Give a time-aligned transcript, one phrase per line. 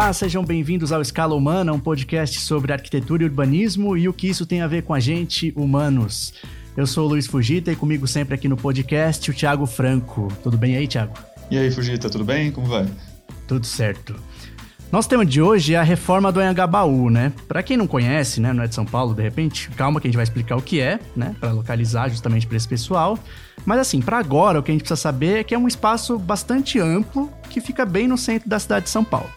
[0.00, 4.28] Olá, sejam bem-vindos ao Escala Humana, um podcast sobre arquitetura e urbanismo e o que
[4.28, 6.32] isso tem a ver com a gente, humanos.
[6.74, 10.28] Eu sou o Luiz Fugita e comigo sempre aqui no podcast o Thiago Franco.
[10.42, 11.12] Tudo bem aí, Thiago?
[11.50, 12.50] E aí, Fugita, tudo bem?
[12.50, 12.86] Como vai?
[13.46, 14.16] Tudo certo.
[14.90, 17.30] Nosso tema de hoje é a reforma do Anhangabaú, né?
[17.46, 20.08] Para quem não conhece, né, não é de São Paulo, de repente, calma que a
[20.08, 23.18] gente vai explicar o que é, né, para localizar justamente para esse pessoal.
[23.66, 26.18] Mas assim, para agora o que a gente precisa saber é que é um espaço
[26.18, 29.28] bastante amplo que fica bem no centro da cidade de São Paulo.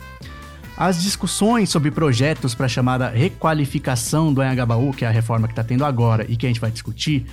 [0.75, 5.51] As discussões sobre projetos para a chamada requalificação do Anhangabaú, que é a reforma que
[5.51, 7.25] está tendo agora e que a gente vai discutir,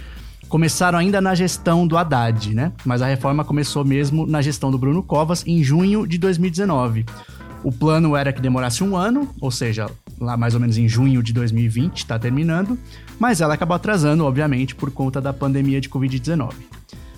[0.46, 2.72] começaram ainda na gestão do Haddad, né?
[2.84, 7.06] Mas a reforma começou mesmo na gestão do Bruno Covas em junho de 2019.
[7.64, 11.22] O plano era que demorasse um ano, ou seja, lá mais ou menos em junho
[11.22, 12.78] de 2020, está terminando,
[13.18, 16.52] mas ela acabou atrasando, obviamente, por conta da pandemia de Covid-19.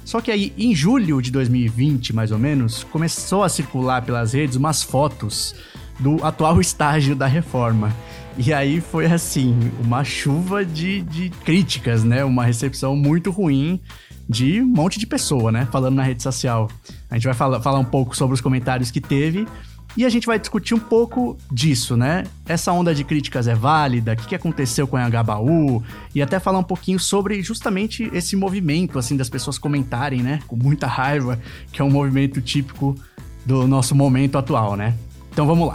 [0.05, 4.57] Só que aí, em julho de 2020, mais ou menos, começou a circular pelas redes
[4.57, 5.55] umas fotos
[6.03, 7.95] do atual estágio da reforma.
[8.37, 12.25] E aí foi assim, uma chuva de, de críticas, né?
[12.25, 13.81] Uma recepção muito ruim
[14.29, 15.69] de um monte de pessoa, né?
[15.71, 16.69] Falando na rede social.
[17.11, 19.47] A gente vai falar, falar um pouco sobre os comentários que teve.
[19.95, 22.25] E a gente vai discutir um pouco disso, né?
[22.47, 24.15] Essa onda de críticas é válida?
[24.15, 25.83] O que aconteceu com a Anhangabaú?
[26.15, 30.41] E até falar um pouquinho sobre justamente esse movimento, assim, das pessoas comentarem, né?
[30.49, 31.39] Com muita raiva,
[31.71, 32.97] que é um movimento típico
[33.45, 34.95] do nosso momento atual, né?
[35.33, 35.75] Então vamos lá.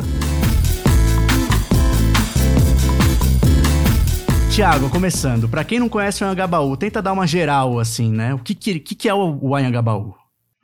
[4.53, 5.50] Tiago, começando.
[5.50, 8.35] Para quem não conhece o Anhangabaú, tenta dar uma geral, assim, né?
[8.35, 10.13] O que, que, que é o, o Anhangabaú?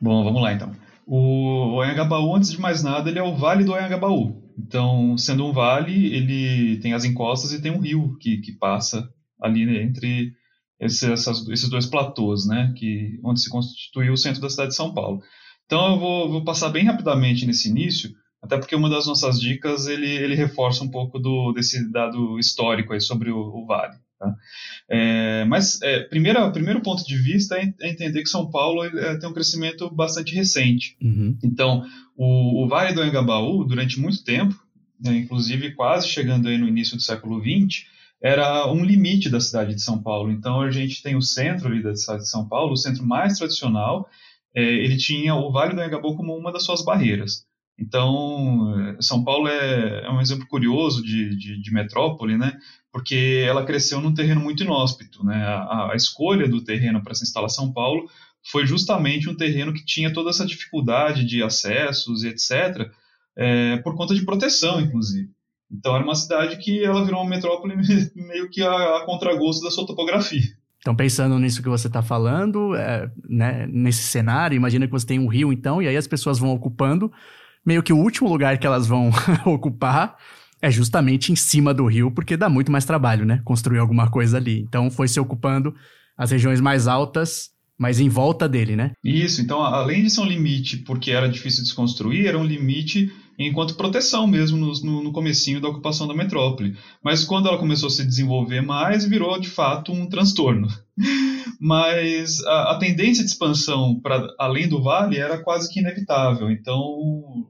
[0.00, 0.72] Bom, vamos lá então.
[1.06, 4.40] O, o Anhangabaú, antes de mais nada, ele é o Vale do Anhangabaú.
[4.56, 9.08] Então, sendo um vale, ele tem as encostas e tem um rio que, que passa
[9.42, 10.32] ali né, entre
[10.78, 12.72] esse, essas, esses dois platôs, né?
[12.76, 15.20] Que, onde se constituiu o centro da cidade de São Paulo.
[15.66, 18.10] Então, eu vou, vou passar bem rapidamente nesse início
[18.44, 22.92] até porque uma das nossas dicas ele, ele reforça um pouco do, desse dado histórico
[22.92, 23.94] aí sobre o, o Vale.
[24.18, 24.36] Tá?
[24.86, 29.16] É, mas é, primeiro, primeiro ponto de vista é, é entender que São Paulo é,
[29.18, 30.94] tem um crescimento bastante recente.
[31.00, 31.38] Uhum.
[31.42, 34.54] Então, o, o, Vale do Engabaú, durante muito tempo,
[35.00, 37.86] né, inclusive quase chegando aí no início do século XX,
[38.22, 40.30] era um limite da cidade de São Paulo.
[40.30, 43.38] Então, a gente tem o centro ali da cidade de São Paulo, o centro mais
[43.38, 44.06] tradicional,
[44.54, 47.46] é, ele tinha o Vale do Engabaú como uma das suas barreiras.
[47.78, 52.56] Então, São Paulo é, é um exemplo curioso de, de, de, metrópole, né?
[52.92, 55.44] Porque ela cresceu num terreno muito inóspito, né?
[55.44, 58.08] A, a escolha do terreno para se instalar São Paulo
[58.44, 62.88] foi justamente um terreno que tinha toda essa dificuldade de acessos e etc.,
[63.36, 65.28] é, por conta de proteção, inclusive.
[65.70, 67.74] Então, era uma cidade que ela virou uma metrópole
[68.14, 70.56] meio que a, a contragosto da sua topografia.
[70.78, 75.18] Então, pensando nisso que você está falando, é, né, nesse cenário, imagina que você tem
[75.18, 77.10] um rio, então, e aí as pessoas vão ocupando
[77.64, 79.10] meio que o último lugar que elas vão
[79.46, 80.16] ocupar
[80.60, 83.40] é justamente em cima do rio, porque dá muito mais trabalho, né?
[83.44, 84.60] Construir alguma coisa ali.
[84.60, 85.74] Então foi se ocupando
[86.16, 88.92] as regiões mais altas, mas em volta dele, né?
[89.04, 93.12] Isso, então além de ser um limite porque era difícil de desconstruir, era um limite
[93.38, 96.76] enquanto proteção mesmo no, no, no comecinho da ocupação da metrópole.
[97.02, 100.68] Mas quando ela começou a se desenvolver mais, virou de fato um transtorno.
[101.60, 106.50] Mas a, a tendência de expansão para além do vale era quase que inevitável.
[106.50, 106.78] Então,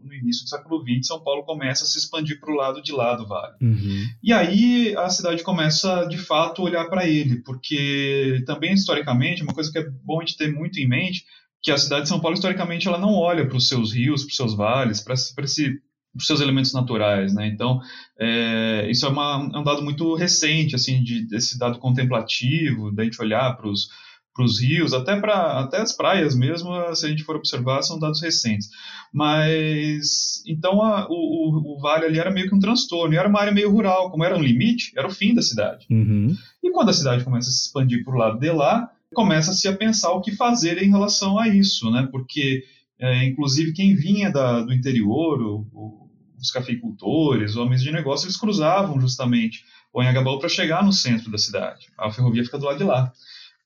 [0.03, 2.93] no início do século XX, São Paulo começa a se expandir para o lado de
[2.93, 3.55] lá do vale.
[3.61, 4.05] Uhum.
[4.22, 9.55] E aí a cidade começa de fato a olhar para ele, porque também historicamente, uma
[9.55, 11.25] coisa que é bom a gente ter muito em mente,
[11.65, 14.31] que a cidade de São Paulo, historicamente, ela não olha para os seus rios, para
[14.31, 17.47] os seus vales, para os seus elementos naturais, né?
[17.47, 17.81] Então,
[18.21, 23.03] é, isso é, uma, é, um dado muito recente, assim, de, desse dado contemplativo, da
[23.03, 27.37] gente olhar para os rios, até para até as praias mesmo, se a gente for
[27.37, 28.69] observar, são dados recentes.
[29.11, 33.55] Mas então a, o, o, vale ali era meio que um transtorno, era uma área
[33.55, 35.87] meio rural, como era um limite, era o fim da cidade.
[35.91, 36.37] Uhum.
[36.63, 39.77] E quando a cidade começa a se expandir para o lado de lá, começa-se a
[39.77, 42.07] pensar o que fazer em relação a isso, né?
[42.11, 42.65] Porque,
[42.99, 48.37] é, inclusive, quem vinha da, do interior, o, o, os cafeicultores, homens de negócio, eles
[48.37, 51.87] cruzavam justamente o Anhangabaú para chegar no centro da cidade.
[51.97, 53.13] A ferrovia fica do lado de lá.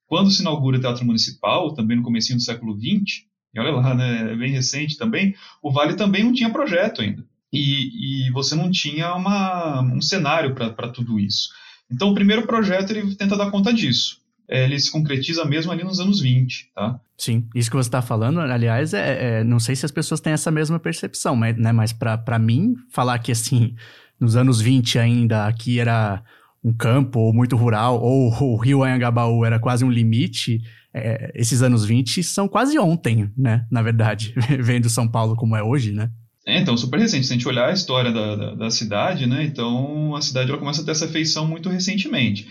[0.07, 3.25] Quando se inaugura o Teatro Municipal, também no começo do século XX,
[3.55, 7.25] e olha lá, né, é bem recente também, o Vale também não tinha projeto ainda.
[7.53, 11.49] E, e você não tinha uma, um cenário para tudo isso.
[11.91, 14.18] Então, o primeiro projeto ele tenta dar conta disso
[14.49, 16.99] ele se concretiza mesmo ali nos anos 20, tá?
[17.17, 20.33] Sim, isso que você está falando, aliás, é, é, não sei se as pessoas têm
[20.33, 23.75] essa mesma percepção, mas, né, mas para mim, falar que assim,
[24.19, 26.23] nos anos 20 ainda aqui era
[26.65, 30.61] um campo ou muito rural, ou o rio Anhangabaú era quase um limite,
[30.95, 33.67] é, esses anos 20 são quase ontem, né?
[33.71, 36.11] Na verdade, vendo São Paulo como é hoje, né?
[36.47, 37.27] É, então, super recente.
[37.27, 40.59] Se a gente olhar a história da, da, da, cidade, né, então a cidade ela
[40.59, 42.49] começa a ter essa feição muito recentemente.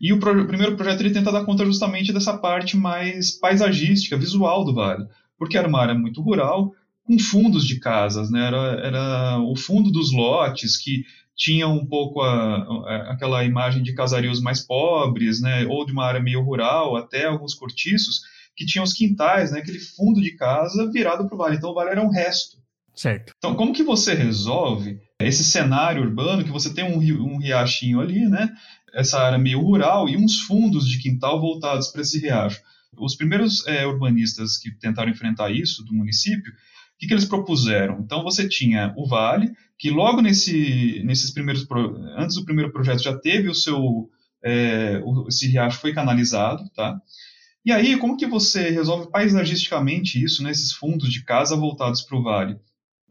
[0.00, 4.16] E o, pro, o primeiro projeto ele tenta dar conta justamente dessa parte mais paisagística,
[4.16, 5.06] visual do vale,
[5.38, 6.72] porque era uma área muito rural,
[7.04, 11.04] com fundos de casas, né, era, era o fundo dos lotes que
[11.36, 16.04] tinha um pouco a, a, aquela imagem de casarios mais pobres, né, ou de uma
[16.04, 18.20] área meio rural, até alguns cortiços,
[18.54, 21.56] que tinham os quintais, né, aquele fundo de casa virado para o vale.
[21.56, 22.58] Então o vale era um resto.
[22.94, 23.32] Certo.
[23.38, 28.28] Então como que você resolve esse cenário urbano que você tem um, um riachinho ali,
[28.28, 28.50] né,
[28.94, 32.60] essa área meio rural e uns fundos de quintal voltados para esse riacho?
[32.98, 38.00] Os primeiros é, urbanistas que tentaram enfrentar isso do município, o que, que eles propuseram?
[38.00, 41.66] Então você tinha o vale, que logo nesse, nesses primeiros
[42.16, 44.10] antes do primeiro projeto já teve o seu
[44.42, 47.00] é, o, esse riacho foi canalizado, tá?
[47.64, 52.22] E aí como que você resolve paisagisticamente isso nesses fundos de casa voltados para o
[52.22, 52.58] vale?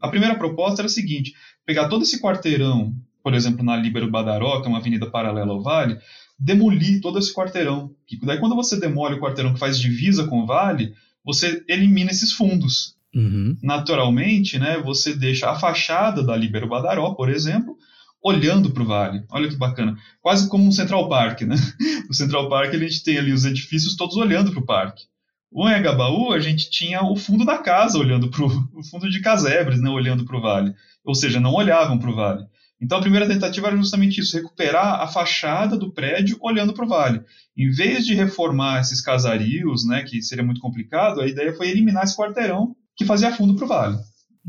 [0.00, 1.34] A primeira proposta era a seguinte:
[1.66, 5.62] pegar todo esse quarteirão, por exemplo, na Líbero Badaró, que é uma avenida paralela ao
[5.62, 5.98] vale,
[6.38, 7.94] demolir todo esse quarteirão.
[8.10, 10.94] E daí quando você demole o quarteirão que faz divisa com o vale,
[11.24, 12.96] você elimina esses fundos.
[13.14, 13.56] Uhum.
[13.62, 17.76] Naturalmente, né, você deixa a fachada da Libero Badaró, por exemplo,
[18.22, 19.24] olhando para o vale.
[19.30, 19.96] Olha que bacana.
[20.20, 21.56] Quase como um Central Park, né?
[22.08, 25.04] No Central Park a gente tem ali os edifícios todos olhando para o parque.
[25.52, 29.80] O Engabaú, a gente tinha o fundo da casa olhando para o fundo de casebres,
[29.80, 30.74] né, olhando para o vale.
[31.04, 32.44] Ou seja, não olhavam para o vale.
[32.80, 36.88] Então a primeira tentativa era justamente isso, recuperar a fachada do prédio olhando para o
[36.88, 37.22] vale.
[37.56, 42.04] Em vez de reformar esses casarios, né, que seria muito complicado, a ideia foi eliminar
[42.04, 43.98] esse quarteirão que fazia fundo para o vale.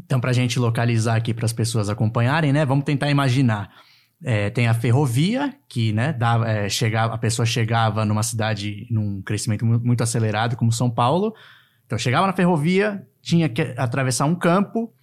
[0.06, 2.66] Então, para a gente localizar aqui para as pessoas acompanharem, né?
[2.66, 3.69] Vamos tentar imaginar.
[4.24, 9.22] É, tem a ferrovia, que né, dava, é, chegava, a pessoa chegava numa cidade num
[9.22, 11.34] crescimento muito acelerado, como São Paulo.
[11.86, 14.94] Então, chegava na ferrovia, tinha que atravessar um campo,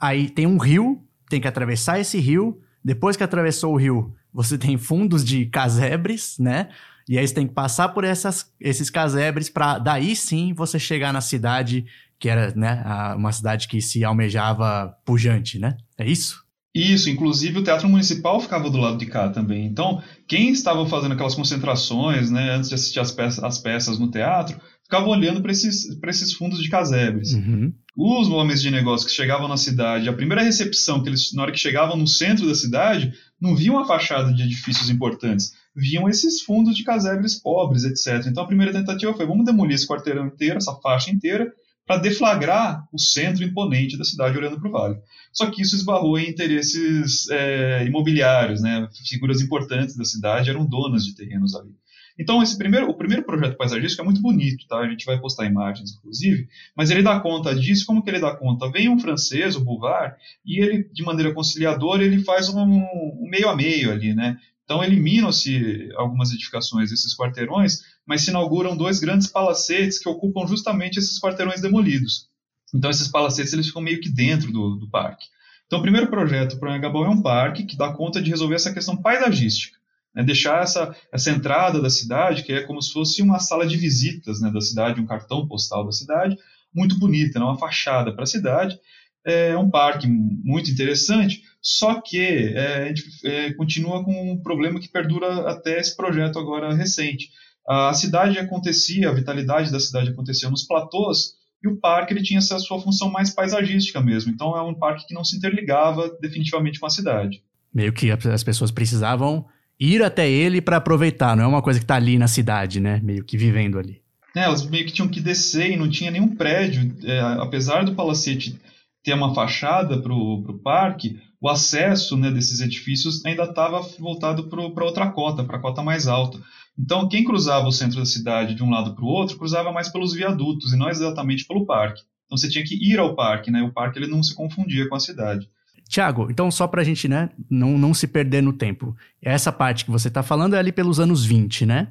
[0.00, 2.60] aí tem um rio, tem que atravessar esse rio.
[2.84, 6.68] Depois que atravessou o rio, você tem fundos de casebres, né?
[7.08, 11.12] E aí você tem que passar por essas, esses casebres para daí sim você chegar
[11.12, 11.86] na cidade
[12.18, 12.84] que era né,
[13.16, 15.76] uma cidade que se almejava pujante, né?
[15.96, 16.42] É isso?
[16.74, 19.66] Isso, inclusive o Teatro Municipal ficava do lado de cá também.
[19.66, 24.10] Então, quem estava fazendo aquelas concentrações, né, antes de assistir as peças, as peças no
[24.10, 27.32] teatro, ficava olhando para esses, esses fundos de casebres.
[27.32, 27.72] Uhum.
[28.00, 31.50] Os homens de negócio que chegavam na cidade, a primeira recepção que eles, na hora
[31.50, 36.40] que chegavam no centro da cidade, não viam a fachada de edifícios importantes, viam esses
[36.42, 38.24] fundos de casebres pobres, etc.
[38.28, 41.52] Então, a primeira tentativa foi: vamos demolir esse quarteirão inteiro, essa faixa inteira,
[41.84, 44.96] para deflagrar o centro imponente da cidade olhando para o vale.
[45.32, 48.88] Só que isso esbarrou em interesses é, imobiliários, né?
[49.08, 51.74] figuras importantes da cidade eram donas de terrenos ali.
[52.18, 54.78] Então, esse primeiro, o primeiro projeto paisagístico é muito bonito, tá?
[54.78, 57.86] A gente vai postar imagens, inclusive, mas ele dá conta disso.
[57.86, 58.70] Como que ele dá conta?
[58.70, 63.48] Vem um francês, o Bouvard, e ele, de maneira conciliadora, ele faz um, um meio
[63.48, 64.36] a meio ali, né?
[64.64, 70.98] Então, eliminam-se algumas edificações desses quarteirões, mas se inauguram dois grandes palacetes que ocupam justamente
[70.98, 72.28] esses quarteirões demolidos.
[72.74, 75.24] Então, esses palacetes eles ficam meio que dentro do, do parque.
[75.66, 78.56] Então, o primeiro projeto para o Anhangabaú é um parque que dá conta de resolver
[78.56, 79.77] essa questão paisagística.
[80.18, 80.24] Né?
[80.24, 84.40] Deixar essa, essa entrada da cidade, que é como se fosse uma sala de visitas
[84.40, 86.36] né, da cidade, um cartão postal da cidade,
[86.74, 87.44] muito bonita, né?
[87.44, 88.76] uma fachada para a cidade,
[89.24, 94.80] é um parque muito interessante, só que é, a gente é, continua com um problema
[94.80, 97.28] que perdura até esse projeto agora recente.
[97.68, 102.38] A cidade acontecia, a vitalidade da cidade acontecia nos platôs, e o parque ele tinha
[102.38, 104.32] essa sua função mais paisagística mesmo.
[104.32, 107.42] Então é um parque que não se interligava definitivamente com a cidade.
[107.74, 109.44] Meio que as pessoas precisavam
[109.78, 113.00] ir até ele para aproveitar, não é uma coisa que está ali na cidade, né?
[113.02, 114.00] Meio que vivendo ali.
[114.36, 117.94] É, elas meio que tinham que descer e não tinha nenhum prédio, é, apesar do
[117.94, 118.60] palacete
[119.02, 124.84] ter uma fachada para o parque, o acesso né, desses edifícios ainda estava voltado para
[124.84, 126.38] outra cota, para a cota mais alta.
[126.78, 129.88] Então, quem cruzava o centro da cidade de um lado para o outro, cruzava mais
[129.88, 132.02] pelos viadutos e não exatamente pelo parque.
[132.26, 133.62] Então, você tinha que ir ao parque, né?
[133.62, 135.48] O parque ele não se confundia com a cidade.
[135.88, 139.86] Tiago, então só para a gente né, não, não se perder no tempo, essa parte
[139.86, 141.88] que você está falando é ali pelos anos 20, né?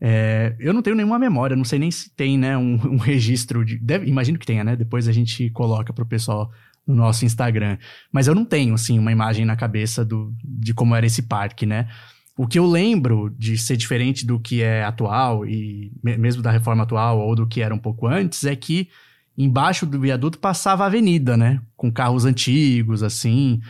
[0.00, 3.64] É, eu não tenho nenhuma memória, não sei nem se tem, né, um, um registro
[3.64, 3.78] de.
[3.78, 4.74] Deve, imagino que tenha, né?
[4.74, 6.50] Depois a gente coloca para o pessoal
[6.86, 7.78] no nosso Instagram.
[8.10, 11.66] Mas eu não tenho, assim, uma imagem na cabeça do, de como era esse parque,
[11.66, 11.88] né?
[12.36, 16.82] O que eu lembro de ser diferente do que é atual, e mesmo da reforma
[16.82, 18.88] atual ou do que era um pouco antes, é que
[19.36, 21.60] embaixo do viaduto passava a avenida, né?
[21.76, 23.60] Com carros antigos, assim.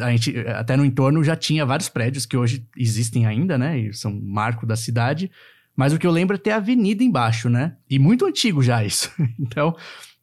[0.00, 3.78] A gente, até no entorno já tinha vários prédios que hoje existem ainda, né?
[3.78, 5.30] E são marco da cidade.
[5.76, 7.76] Mas o que eu lembro é ter a avenida embaixo, né?
[7.88, 9.10] E muito antigo já isso.
[9.38, 9.74] então,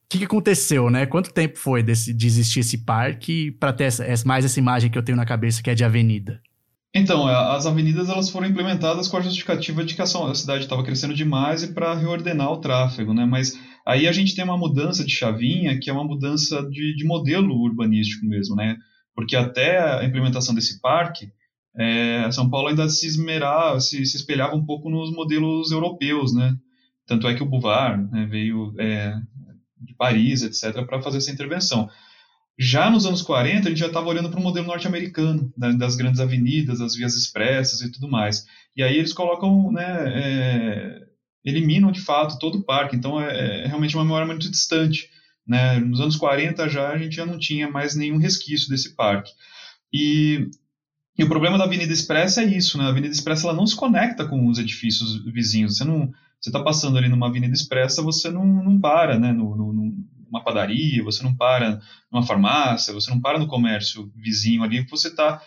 [0.09, 1.05] que, que aconteceu, né?
[1.05, 4.97] Quanto tempo foi desse, de existir esse parque para ter essa, mais essa imagem que
[4.97, 6.41] eu tenho na cabeça, que é de avenida?
[6.93, 10.83] Então, é, as avenidas elas foram implementadas com a justificativa de que a cidade estava
[10.83, 13.25] crescendo demais e para reordenar o tráfego, né?
[13.25, 17.05] Mas aí a gente tem uma mudança de chavinha, que é uma mudança de, de
[17.05, 18.75] modelo urbanístico mesmo, né?
[19.13, 21.31] Porque até a implementação desse parque,
[21.77, 26.55] é, São Paulo ainda se esmerava, se, se, espelhava um pouco nos modelos europeus, né?
[27.05, 29.15] Tanto é que o Bouvard né, veio é,
[29.79, 31.87] de Paris, etc., para fazer essa intervenção.
[32.61, 35.95] Já nos anos 40, a gente já estava olhando para o modelo norte-americano, né, das
[35.95, 38.45] grandes avenidas, das vias expressas e tudo mais.
[38.75, 41.07] E aí eles colocam, né, é,
[41.45, 45.09] eliminam de fato todo o parque, então é, é, realmente uma memória muito distante.
[45.47, 45.79] Né?
[45.79, 49.31] Nos anos 40 já a gente já não tinha mais nenhum resquício desse parque.
[49.91, 50.49] E,
[51.17, 52.83] e o problema da Avenida Expressa é isso, né?
[52.83, 55.77] A Avenida Expressa ela não se conecta com os edifícios vizinhos.
[55.77, 59.31] Você não, você está passando ali numa Avenida Expressa, você não, não para, né?
[59.31, 59.73] No, no,
[60.31, 61.81] numa padaria, você não para
[62.11, 65.41] numa farmácia, você não para no comércio vizinho ali, você está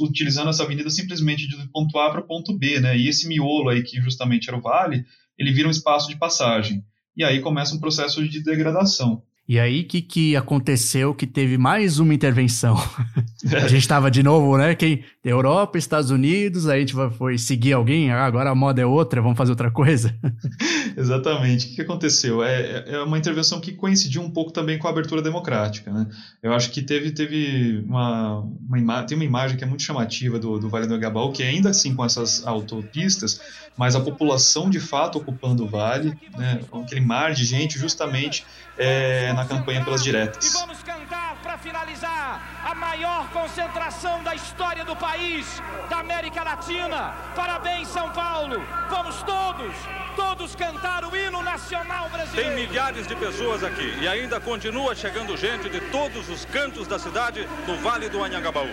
[0.00, 2.96] utilizando essa avenida simplesmente de ponto A para ponto B, né?
[2.96, 5.04] E esse miolo aí, que justamente era o vale,
[5.38, 6.84] ele vira um espaço de passagem.
[7.16, 9.22] E aí começa um processo de degradação.
[9.50, 12.76] E aí, o que, que aconteceu que teve mais uma intervenção?
[13.52, 14.76] a gente estava de novo, né?
[14.76, 18.86] Quem, Europa, Estados Unidos, aí a gente foi seguir alguém, ah, agora a moda é
[18.86, 20.16] outra, vamos fazer outra coisa.
[20.96, 21.66] Exatamente.
[21.66, 22.44] O que, aconteceu?
[22.44, 26.06] É, é uma intervenção que coincidiu um pouco também com a abertura democrática, né?
[26.40, 30.60] Eu acho que teve, teve uma, uma tem uma imagem que é muito chamativa do,
[30.60, 33.40] do Vale do Agabaú, que é ainda assim com essas autopistas,
[33.76, 36.60] mas a população de fato ocupando o vale, né?
[36.72, 38.44] Aquele mar de gente justamente
[38.80, 40.42] é, na campanha pelas diretas.
[40.42, 47.14] E vamos cantar para finalizar a maior concentração da história do país, da América Latina.
[47.36, 48.58] Parabéns, São Paulo.
[48.88, 49.74] Vamos todos,
[50.20, 52.54] todos cantar o hino nacional brasileiro.
[52.54, 56.98] Tem milhares de pessoas aqui e ainda continua chegando gente de todos os cantos da
[56.98, 58.68] cidade no Vale do Anhangabaú.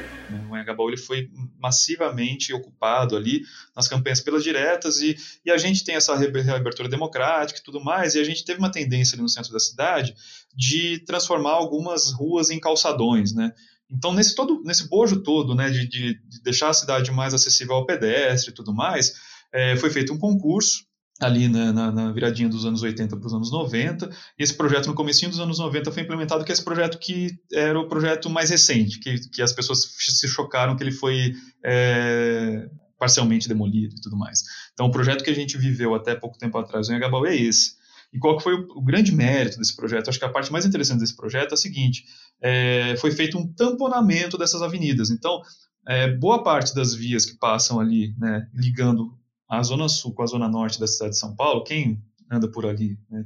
[0.50, 5.86] O Anhangabaú ele foi massivamente ocupado ali nas campanhas pelas diretas e, e a gente
[5.86, 9.30] tem essa reabertura democrática e tudo mais e a gente teve uma tendência ali no
[9.30, 10.14] centro da cidade
[10.54, 13.54] de transformar algumas ruas em calçadões, né?
[13.90, 17.76] Então, nesse, todo, nesse bojo todo, né, de, de, de deixar a cidade mais acessível
[17.76, 19.16] ao pedestre e tudo mais,
[19.54, 20.87] é, foi feito um concurso
[21.20, 24.10] ali né, na, na, viradinha dos anos 80 para os anos 90.
[24.38, 27.40] E esse projeto, no comecinho dos anos 90, foi implementado, que é esse projeto que
[27.52, 31.34] era o projeto mais recente, que, que as pessoas se chocaram que ele foi
[31.64, 32.70] é,
[33.00, 34.44] parcialmente demolido e tudo mais.
[34.74, 37.76] Então, o projeto que a gente viveu até pouco tempo atrás em Anhangabaú é esse.
[38.14, 40.10] E qual que foi o, o, grande mérito desse projeto?
[40.10, 42.06] Acho que a parte mais interessante desse projeto é a seguinte:
[42.42, 45.10] é, foi feito um tamponamento dessas avenidas.
[45.10, 45.42] Então,
[45.88, 49.17] é, boa parte das vias que passam ali, né, ligando
[49.48, 52.66] a zona sul com a zona norte da cidade de São Paulo, quem anda por
[52.66, 53.26] ali, né,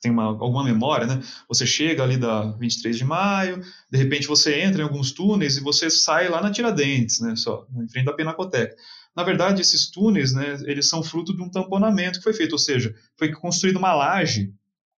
[0.00, 1.22] tem uma, alguma memória, né?
[1.46, 5.60] Você chega ali da 23 de maio, de repente você entra em alguns túneis e
[5.60, 7.36] você sai lá na Tiradentes, né?
[7.36, 8.74] Só, em frente da Pinacoteca.
[9.14, 12.58] Na verdade, esses túneis, né, eles são fruto de um tamponamento que foi feito, ou
[12.58, 14.54] seja, foi construída uma laje,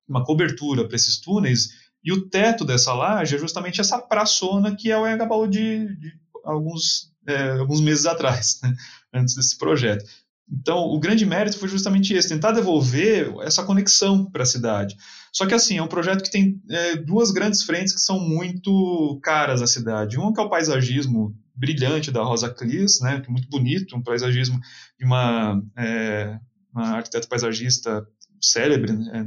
[0.06, 1.70] uma cobertura para esses túneis,
[2.04, 6.12] e o teto dessa laje é justamente essa praçona que é o Engabaú de, de
[6.44, 8.74] alguns, é, alguns meses atrás, né,
[9.14, 10.04] antes desse projeto.
[10.50, 14.96] Então, o grande mérito foi justamente esse, tentar devolver essa conexão para a cidade.
[15.32, 19.18] Só que, assim, é um projeto que tem é, duas grandes frentes que são muito
[19.22, 20.18] caras à cidade.
[20.18, 24.60] Um que é o paisagismo brilhante da Rosa Clis, né, é muito bonito, um paisagismo
[24.98, 26.38] de uma, é,
[26.72, 28.06] uma arquiteta paisagista
[28.40, 29.24] célebre, né,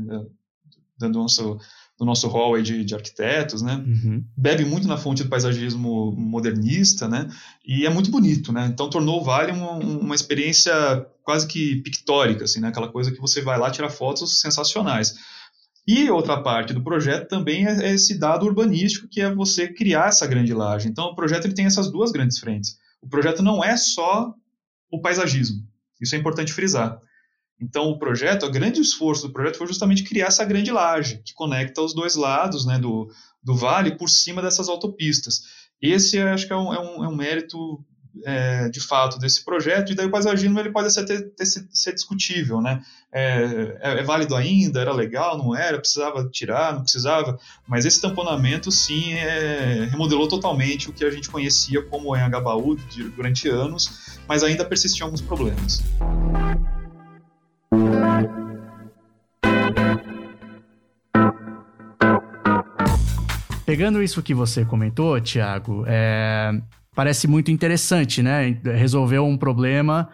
[0.98, 1.57] dando nosso,
[1.97, 3.75] do nosso hall de, de arquitetos, né?
[3.75, 4.23] Uhum.
[4.35, 7.29] Bebe muito na fonte do paisagismo modernista, né?
[7.65, 8.69] E é muito bonito, né?
[8.71, 10.73] Então tornou o Vale uma, uma experiência
[11.23, 12.67] quase que pictórica, assim, né?
[12.67, 15.15] Aquela coisa que você vai lá tirar fotos sensacionais.
[15.87, 20.25] E outra parte do projeto também é esse dado urbanístico, que é você criar essa
[20.25, 20.87] grande laje.
[20.87, 22.77] Então, o projeto ele tem essas duas grandes frentes.
[23.01, 24.33] O projeto não é só
[24.91, 25.63] o paisagismo.
[26.01, 26.99] Isso é importante frisar.
[27.59, 31.33] Então, o projeto, o grande esforço do projeto foi justamente criar essa grande laje que
[31.33, 33.09] conecta os dois lados né, do,
[33.41, 35.43] do vale por cima dessas autopistas.
[35.81, 37.83] Esse, acho que é um, é um, é um mérito
[38.24, 41.93] é, de fato desse projeto, e daí o paisagismo ele pode ser, ter, ter, ser
[41.93, 42.81] discutível, né?
[43.12, 44.79] É, é, é, válido ainda?
[44.79, 45.38] Era legal?
[45.38, 45.79] Não era?
[45.79, 46.74] Precisava tirar?
[46.74, 47.38] Não precisava?
[47.67, 52.75] Mas esse tamponamento, sim, é, remodelou totalmente o que a gente conhecia como Engabaú
[53.15, 55.83] durante anos, mas ainda persistiam alguns problemas.
[63.65, 66.51] Pegando isso que você comentou, Tiago, é,
[66.93, 68.60] parece muito interessante, né?
[68.63, 70.07] Resolveu um problema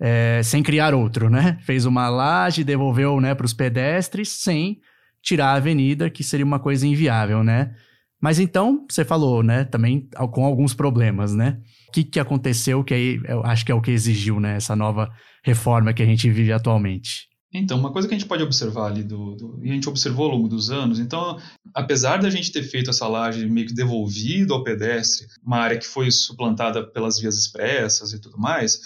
[0.00, 1.58] é, sem criar outro, né?
[1.66, 4.78] Fez uma laje, devolveu né, para os pedestres sem
[5.20, 7.74] tirar a avenida, que seria uma coisa inviável, né?
[8.20, 11.58] Mas então, você falou, né, também com alguns problemas, né?
[11.88, 14.76] O que, que aconteceu que aí eu acho que é o que exigiu, né, essa
[14.76, 15.10] nova
[15.44, 17.31] reforma que a gente vive atualmente?
[17.54, 20.24] Então, uma coisa que a gente pode observar ali, do, do, e a gente observou
[20.24, 21.38] ao longo dos anos, então,
[21.74, 25.86] apesar da gente ter feito essa laje meio que devolvido ao pedestre, uma área que
[25.86, 28.80] foi suplantada pelas vias expressas e tudo mais,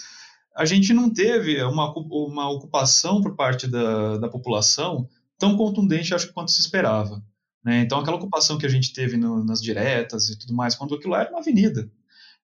[0.53, 5.07] a gente não teve uma, uma ocupação por parte da, da população
[5.37, 7.23] tão contundente, acho, quanto se esperava.
[7.63, 7.81] Né?
[7.81, 11.15] Então, aquela ocupação que a gente teve no, nas diretas e tudo mais, quando aquilo
[11.15, 11.89] era uma avenida,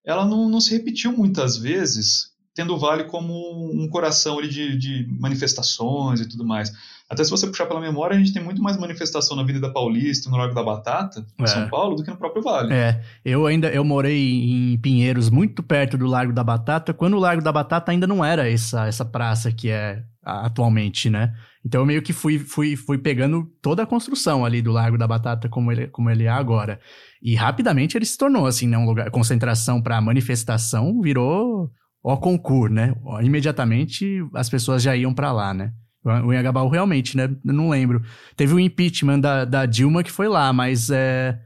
[0.05, 4.77] ela não, não se repetiu muitas vezes tendo o Vale como um coração ali de,
[4.77, 6.71] de, manifestações e tudo mais.
[7.09, 10.29] Até se você puxar pela memória, a gente tem muito mais manifestação na Avenida Paulista,
[10.29, 11.47] no Largo da Batata, em é.
[11.47, 12.73] São Paulo, do que no próprio Vale.
[12.73, 17.19] É, eu ainda eu morei em Pinheiros, muito perto do Largo da Batata, quando o
[17.19, 21.33] Largo da Batata ainda não era essa, essa praça que é atualmente, né?
[21.65, 25.07] Então eu meio que fui, fui, fui pegando toda a construção ali do Largo da
[25.07, 26.79] Batata como ele, como ele é agora.
[27.21, 31.71] E rapidamente ele se tornou, assim, né, um lugar, concentração para manifestação, virou
[32.03, 32.93] o concurso, né?
[33.21, 35.71] Imediatamente as pessoas já iam para lá, né?
[36.03, 37.33] O Engabaú realmente, né?
[37.45, 38.03] Eu não lembro.
[38.35, 41.39] Teve o impeachment da, da Dilma que foi lá, mas é,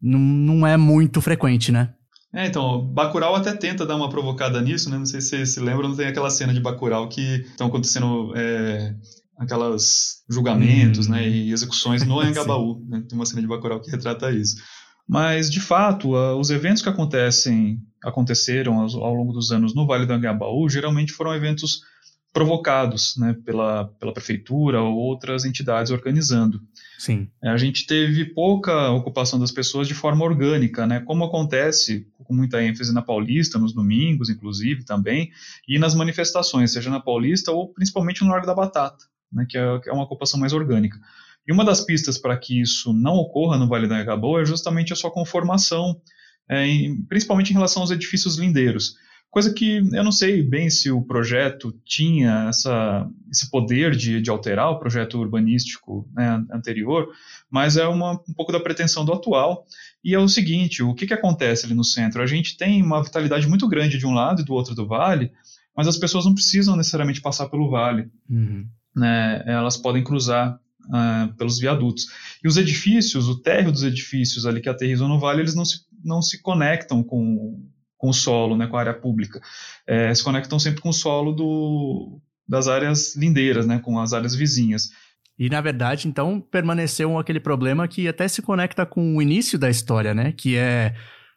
[0.00, 1.94] não, não é muito frequente, né?
[2.34, 4.98] É, então, Bacurau até tenta dar uma provocada nisso, né?
[4.98, 8.94] Não sei se vocês se lembram, tem aquela cena de Bacurau que estão acontecendo é,
[9.38, 11.12] aquelas julgamentos, hum.
[11.12, 11.26] né?
[11.26, 12.84] E execuções no Engabaú.
[12.86, 13.02] né?
[13.08, 14.56] Tem uma cena de Bacurau que retrata isso.
[15.08, 20.12] Mas, de fato, os eventos que acontecem, aconteceram ao longo dos anos no Vale do
[20.12, 21.80] Angabaú geralmente foram eventos
[22.36, 26.60] provocados né, pela, pela prefeitura ou outras entidades organizando.
[26.98, 27.30] Sim.
[27.42, 32.34] É, a gente teve pouca ocupação das pessoas de forma orgânica, né, como acontece com
[32.34, 35.30] muita ênfase na Paulista, nos domingos, inclusive, também,
[35.66, 39.78] e nas manifestações, seja na Paulista ou principalmente no Largo da Batata, né, que, é,
[39.78, 40.98] que é uma ocupação mais orgânica.
[41.48, 44.92] E uma das pistas para que isso não ocorra no Vale do Anhangabaú é justamente
[44.92, 45.98] a sua conformação,
[46.48, 48.94] é, em, principalmente em relação aos edifícios lindeiros.
[49.30, 54.30] Coisa que eu não sei bem se o projeto tinha essa, esse poder de, de
[54.30, 57.08] alterar o projeto urbanístico né, anterior,
[57.50, 59.66] mas é uma, um pouco da pretensão do atual.
[60.02, 62.22] E é o seguinte: o que, que acontece ali no centro?
[62.22, 65.30] A gente tem uma vitalidade muito grande de um lado e do outro do vale,
[65.76, 68.08] mas as pessoas não precisam necessariamente passar pelo vale.
[68.30, 68.66] Uhum.
[68.94, 72.06] Né, elas podem cruzar uh, pelos viadutos.
[72.42, 75.80] E os edifícios, o térreo dos edifícios ali que aterrizam no vale, eles não se,
[76.06, 77.62] não se conectam com,
[77.98, 79.40] com o solo, né, com a área pública.
[79.86, 84.34] É, se conectam sempre com o solo do, das áreas lindeiras, né, com as áreas
[84.34, 84.90] vizinhas.
[85.38, 89.68] E, na verdade, então, permaneceu aquele problema que até se conecta com o início da
[89.68, 90.32] história, né?
[90.32, 90.94] Que é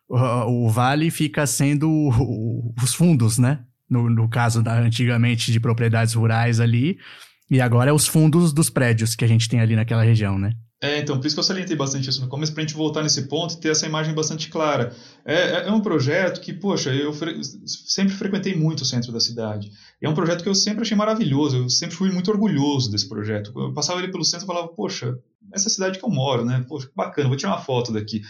[0.07, 3.59] o, o vale fica sendo o, os fundos, né?
[3.89, 6.97] No, no caso da antigamente de propriedades rurais ali,
[7.51, 10.53] e agora é os fundos dos prédios que a gente tem ali naquela região, né?
[10.81, 13.03] É, então, por isso que eu salientei bastante isso no começo, para a gente voltar
[13.03, 14.95] nesse ponto e ter essa imagem bastante clara.
[15.25, 19.19] É, é, é um projeto que, poxa, eu fre sempre frequentei muito o centro da
[19.19, 19.69] cidade.
[20.01, 23.51] É um projeto que eu sempre achei maravilhoso, eu sempre fui muito orgulhoso desse projeto.
[23.57, 25.19] Eu passava ali pelo centro e falava, poxa,
[25.53, 26.63] essa cidade que eu moro, né?
[26.65, 28.21] Poxa, que bacana, vou tirar uma foto daqui.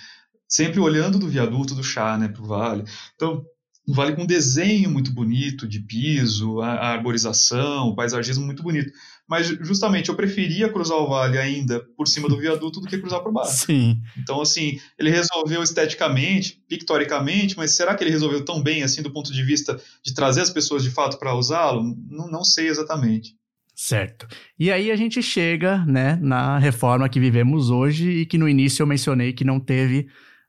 [0.48, 2.84] Sempre olhando do viaduto do chá, né, para o vale.
[3.16, 3.46] Então,
[3.88, 8.64] um vale com um desenho muito bonito de piso, a, a arborização, o paisagismo muito
[8.64, 8.92] bonito.
[9.30, 13.22] Mas justamente eu preferia cruzar o vale ainda por cima do viaduto do que cruzar
[13.22, 13.68] por baixo.
[13.68, 14.02] Sim.
[14.18, 19.12] Então, assim, ele resolveu esteticamente, pictoricamente, mas será que ele resolveu tão bem assim do
[19.12, 21.84] ponto de vista de trazer as pessoas de fato para usá-lo?
[22.10, 23.36] Não, não sei exatamente.
[23.76, 24.28] Certo.
[24.58, 28.82] E aí a gente chega, né, na reforma que vivemos hoje e que no início
[28.82, 30.08] eu mencionei que não teve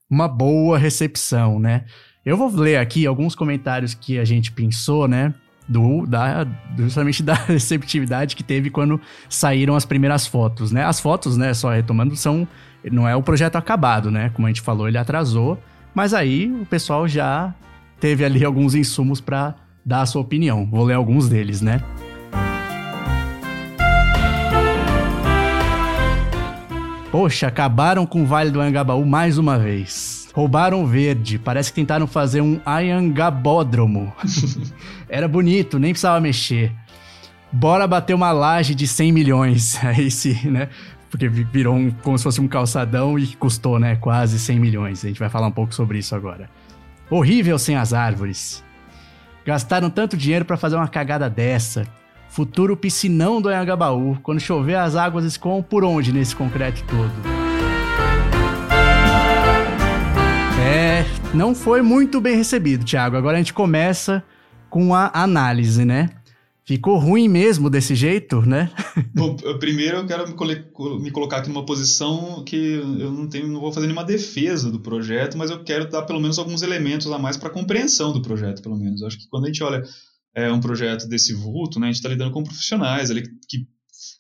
[0.08, 1.84] uma boa recepção, né?
[2.24, 5.32] Eu vou ler aqui alguns comentários que a gente pensou, né?
[5.70, 6.44] Do, da,
[6.76, 10.84] justamente da receptividade que teve quando saíram as primeiras fotos, né?
[10.84, 12.46] As fotos, né, só retomando, são.
[12.90, 14.30] Não é o projeto acabado, né?
[14.30, 15.62] Como a gente falou, ele atrasou.
[15.94, 17.54] Mas aí o pessoal já
[18.00, 19.54] teve ali alguns insumos para
[19.84, 20.68] dar a sua opinião.
[20.68, 21.80] Vou ler alguns deles, né?
[27.10, 30.19] Poxa, acabaram com o Vale do Angabaú mais uma vez.
[30.32, 31.38] Roubaram verde.
[31.38, 34.12] Parece que tentaram fazer um Ayangabódromo.
[35.08, 36.72] Era bonito, nem precisava mexer.
[37.52, 39.78] Bora bater uma laje de 100 milhões.
[39.84, 40.68] Aí sim, né?
[41.10, 43.96] Porque virou um, como se fosse um calçadão e custou, né?
[43.96, 45.04] Quase 100 milhões.
[45.04, 46.48] A gente vai falar um pouco sobre isso agora.
[47.10, 48.64] Horrível sem as árvores.
[49.44, 51.84] Gastaram tanto dinheiro para fazer uma cagada dessa.
[52.28, 54.16] Futuro piscinão do Anhangabaú.
[54.22, 57.39] Quando chover, as águas escoam por onde nesse concreto todo?
[60.60, 63.16] É, não foi muito bem recebido, Thiago.
[63.16, 64.22] Agora a gente começa
[64.68, 66.10] com a análise, né?
[66.64, 68.70] Ficou ruim mesmo desse jeito, né?
[69.14, 70.24] Bom, primeiro eu quero
[71.00, 74.78] me, colocar aqui numa posição que eu não tenho, não vou fazer nenhuma defesa do
[74.78, 78.62] projeto, mas eu quero dar pelo menos alguns elementos a mais para compreensão do projeto,
[78.62, 79.00] pelo menos.
[79.00, 79.82] Eu acho que quando a gente olha
[80.34, 83.66] é, um projeto desse vulto, né, a gente está lidando com profissionais ali que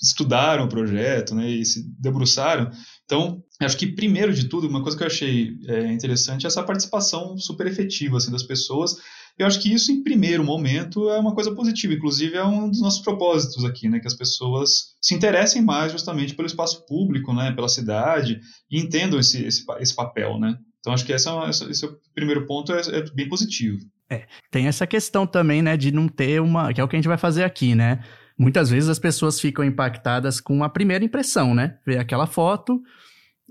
[0.02, 2.70] estudaram o projeto, né, e se debruçaram.
[3.10, 6.62] Então, acho que primeiro de tudo, uma coisa que eu achei é, interessante é essa
[6.62, 8.96] participação super efetiva assim, das pessoas
[9.40, 11.94] eu acho que isso, em primeiro momento, é uma coisa positiva.
[11.94, 13.98] Inclusive, é um dos nossos propósitos aqui, né?
[13.98, 17.50] Que as pessoas se interessem mais justamente pelo espaço público, né?
[17.52, 18.38] Pela cidade
[18.70, 20.58] e entendam esse, esse, esse papel, né?
[20.80, 23.78] Então, acho que é esse é o primeiro ponto, é, é bem positivo.
[24.10, 25.74] É, tem essa questão também, né?
[25.74, 26.72] De não ter uma...
[26.74, 28.04] Que é o que a gente vai fazer aqui, né?
[28.40, 31.76] Muitas vezes as pessoas ficam impactadas com a primeira impressão, né?
[31.86, 32.80] Ver aquela foto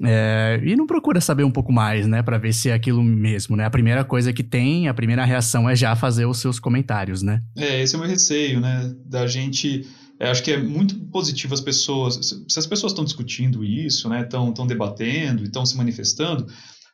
[0.04, 3.56] é, e não procura saber um pouco mais, né, para ver se é aquilo mesmo,
[3.56, 3.66] né?
[3.66, 7.44] A primeira coisa que tem, a primeira reação é já fazer os seus comentários, né?
[7.56, 9.86] É, esse é o meu receio, né, da gente.
[10.20, 12.44] É, acho que é muito positivo as pessoas.
[12.48, 16.48] Se as pessoas estão discutindo isso, né, estão debatendo, estão se manifestando.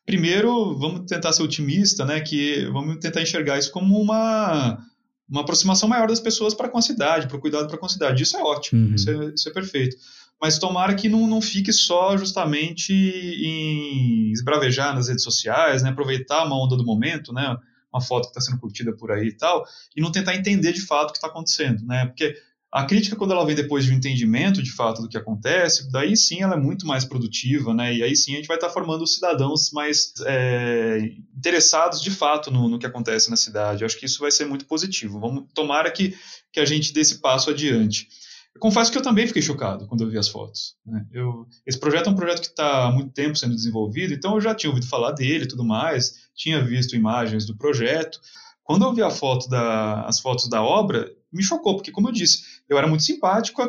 [0.05, 4.79] Primeiro, vamos tentar ser otimista, né, que vamos tentar enxergar isso como uma
[5.27, 7.89] uma aproximação maior das pessoas para com a cidade, para o cuidado para com a
[7.89, 8.23] cidade.
[8.23, 8.95] Isso é ótimo, uhum.
[8.95, 9.97] isso, é, isso é perfeito
[10.41, 16.45] mas tomara que não, não fique só justamente em esbravejar nas redes sociais, né, aproveitar
[16.45, 17.57] uma onda do momento, né,
[17.91, 20.81] uma foto que está sendo curtida por aí e tal, e não tentar entender de
[20.81, 22.35] fato o que está acontecendo, né, porque
[22.75, 26.17] a crítica, quando ela vem depois de um entendimento de fato do que acontece, daí
[26.17, 27.95] sim ela é muito mais produtiva, né?
[27.95, 32.51] E aí sim a gente vai estar tá formando cidadãos mais é, interessados de fato
[32.51, 33.81] no, no, que acontece na cidade.
[33.81, 35.21] Eu acho que isso vai ser muito positivo.
[35.21, 36.17] Vamos tomara que,
[36.51, 38.09] que a gente dê esse passo adiante.
[38.53, 40.75] Eu confesso que eu também fiquei chocado quando eu vi as fotos.
[40.85, 41.05] Né?
[41.13, 44.41] Eu, esse projeto é um projeto que está há muito tempo sendo desenvolvido, então eu
[44.41, 48.19] já tinha ouvido falar dele e tudo mais, tinha visto imagens do projeto.
[48.65, 52.13] Quando eu vi a foto da, as fotos da obra, me chocou, porque, como eu
[52.13, 53.61] disse, eu era muito simpático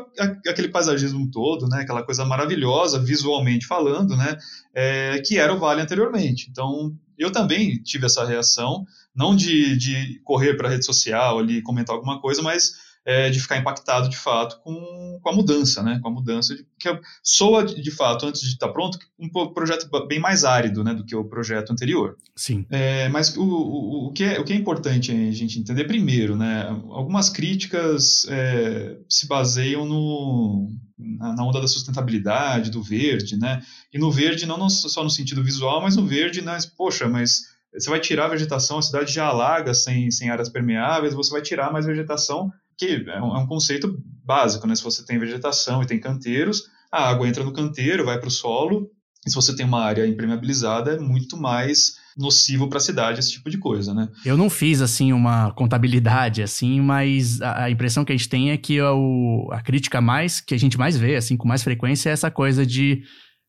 [0.49, 1.81] aquele paisagismo todo, né?
[1.81, 4.39] aquela coisa maravilhosa, visualmente falando, né?
[4.75, 6.49] É, que era o Vale anteriormente.
[6.51, 11.63] Então, eu também tive essa reação, não de, de correr para a rede social ali
[11.63, 16.01] comentar alguma coisa, mas é, de ficar impactado de fato com, com a mudança, né?
[16.03, 19.89] Com a mudança de, que soa de, de fato antes de estar pronto um projeto
[20.09, 22.17] bem mais árido, né, do que o projeto anterior.
[22.35, 22.67] Sim.
[22.69, 26.37] É, mas o, o, o, que é, o que é importante a gente entender primeiro,
[26.37, 26.67] né?
[26.91, 33.63] Algumas críticas é, se baseiam no na onda da sustentabilidade, do verde, né?
[33.93, 36.57] E no verde não só no sentido visual, mas no verde, né?
[36.77, 37.43] Poxa, mas
[37.73, 41.43] você vai tirar a vegetação, a cidade já alaga sem, sem áreas permeáveis, você vai
[41.43, 44.75] tirar mais vegetação que é um, é um conceito básico, né?
[44.75, 48.31] Se você tem vegetação e tem canteiros, a água entra no canteiro, vai para o
[48.31, 48.91] solo,
[49.27, 53.33] e se você tem uma área impermeabilizada, é muito mais nocivo para a cidade esse
[53.33, 54.09] tipo de coisa, né?
[54.25, 58.51] Eu não fiz assim uma contabilidade assim, mas a, a impressão que a gente tem
[58.51, 62.09] é que o, a crítica mais que a gente mais vê assim com mais frequência
[62.09, 63.03] é essa coisa de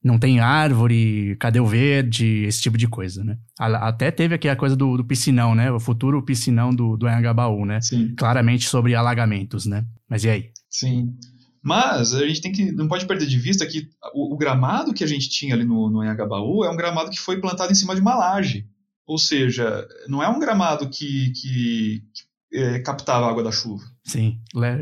[0.07, 3.37] não tem árvore, cadê o verde, esse tipo de coisa, né?
[3.59, 5.71] Até teve aqui a coisa do, do piscinão, né?
[5.71, 7.81] O futuro piscinão do, do Anhangabaú, né?
[7.81, 8.15] Sim.
[8.15, 9.85] Claramente sobre alagamentos, né?
[10.09, 10.51] Mas e aí?
[10.69, 11.13] Sim.
[11.61, 15.03] Mas a gente tem que não pode perder de vista que o, o gramado que
[15.03, 17.93] a gente tinha ali no, no Anhangabaú é um gramado que foi plantado em cima
[17.93, 18.65] de uma laje.
[19.05, 23.83] Ou seja, não é um gramado que, que, que é, captava a água da chuva.
[24.03, 24.39] Sim,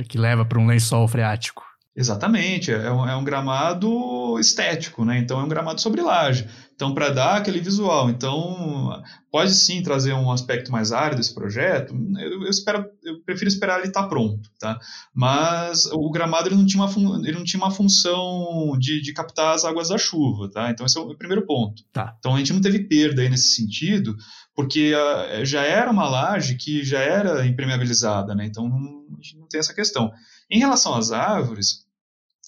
[0.08, 1.65] que leva para um lençol freático.
[1.98, 5.18] Exatamente, é um, é um, gramado estético, né?
[5.18, 6.46] Então é um gramado sobre laje.
[6.76, 8.10] Então, para dar aquele visual.
[8.10, 11.96] Então, pode sim trazer um aspecto mais árido esse projeto.
[12.20, 14.78] Eu, eu, espero, eu prefiro esperar ele estar tá pronto, tá?
[15.14, 19.56] Mas o gramado ele não tinha uma, ele não tinha uma função de, de captar
[19.56, 20.70] as águas da chuva, tá?
[20.70, 21.82] Então, esse é o primeiro ponto.
[21.94, 22.14] Tá.
[22.20, 24.14] Então, a gente não teve perda aí nesse sentido,
[24.54, 28.46] porque uh, já era uma laje que já era impermeabilizada, né?
[28.46, 30.12] Então, não, a gente não tem essa questão.
[30.50, 31.86] Em relação às árvores,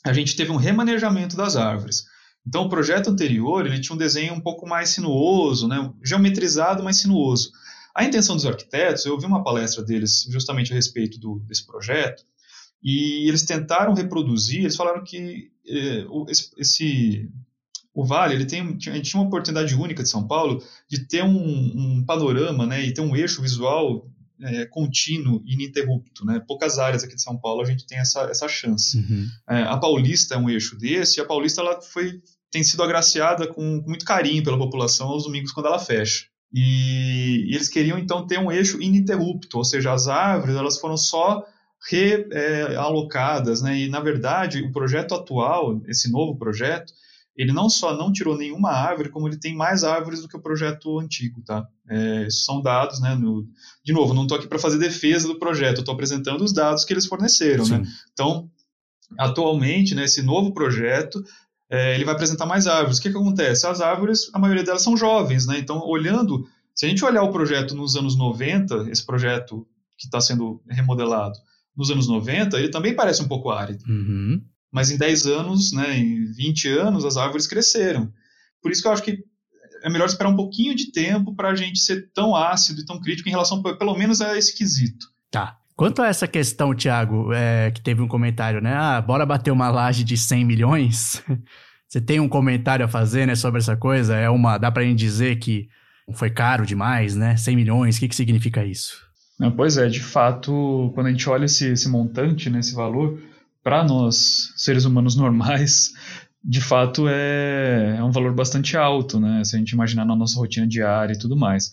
[0.05, 2.05] a gente teve um remanejamento das árvores.
[2.45, 5.91] Então, o projeto anterior ele tinha um desenho um pouco mais sinuoso, né?
[6.03, 7.51] geometrizado, mas sinuoso.
[7.93, 12.23] A intenção dos arquitetos, eu ouvi uma palestra deles justamente a respeito do, desse projeto,
[12.81, 17.29] e eles tentaram reproduzir, eles falaram que eh, esse, esse,
[17.93, 21.23] o Vale ele tem, a gente tinha uma oportunidade única de São Paulo de ter
[21.23, 24.07] um, um panorama né, e ter um eixo visual
[24.41, 26.25] é, contínuo e ininterrupto.
[26.25, 26.41] Né?
[26.47, 28.97] Poucas áreas aqui de São Paulo a gente tem essa, essa chance.
[28.97, 29.27] Uhum.
[29.49, 32.21] É, a Paulista é um eixo desse, e a Paulista ela foi,
[32.51, 36.25] tem sido agraciada com, com muito carinho pela população aos domingos quando ela fecha.
[36.53, 40.97] E, e, eles queriam então ter um eixo ininterrupto, ou seja, as árvores elas foram
[40.97, 41.45] só
[41.89, 43.79] realocadas, é, né?
[43.79, 46.93] E na verdade o projeto atual, esse novo projeto,
[47.37, 50.41] ele não só não tirou nenhuma árvore, como ele tem mais árvores do que o
[50.41, 51.67] projeto antigo, tá?
[51.87, 53.13] É, são dados, né?
[53.13, 53.47] No,
[53.85, 56.91] de novo, não estou aqui para fazer defesa do projeto, estou apresentando os dados que
[56.91, 57.77] eles forneceram, né?
[57.77, 57.81] Sim.
[57.83, 57.87] né?
[58.11, 58.49] Então,
[59.19, 61.23] atualmente, né, esse novo projeto,
[61.69, 62.97] é, ele vai apresentar mais árvores.
[62.97, 63.67] O que, que acontece?
[63.67, 65.59] As árvores, a maioria delas são jovens, né?
[65.59, 70.19] Então, olhando, se a gente olhar o projeto nos anos 90, esse projeto que está
[70.19, 71.37] sendo remodelado
[71.75, 73.83] nos anos 90, ele também parece um pouco árido.
[73.87, 74.41] Uhum.
[74.77, 78.13] Mas em 10 anos, né, em 20 anos, as árvores cresceram.
[78.61, 79.23] Por isso que eu acho que
[79.81, 83.01] é melhor esperar um pouquinho de tempo para a gente ser tão ácido e tão
[83.01, 85.07] crítico em relação, pelo menos, a esse quesito.
[85.31, 85.57] Tá.
[85.75, 88.71] Quanto a essa questão, Thiago, é, que teve um comentário, né?
[88.75, 91.23] Ah, bora bater uma laje de 100 milhões?
[91.89, 94.15] Você tem um comentário a fazer, né, sobre essa coisa?
[94.15, 95.69] É uma, dá pra gente dizer que
[96.13, 97.35] foi caro demais, né?
[97.35, 99.01] 100 milhões, o que, que significa isso?
[99.39, 103.19] Não, pois é, de fato, quando a gente olha esse, esse montante, né, esse valor,
[103.67, 105.91] para nós, seres humanos normais,
[106.41, 109.43] de fato é, é um valor bastante alto, né?
[109.43, 111.69] Se a gente imaginar na nossa rotina diária e tudo mais.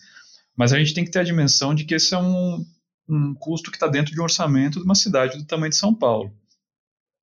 [0.57, 2.65] Mas a gente tem que ter a dimensão de que esse é um,
[3.07, 5.95] um custo que está dentro de um orçamento de uma cidade do tamanho de São
[5.95, 6.33] Paulo,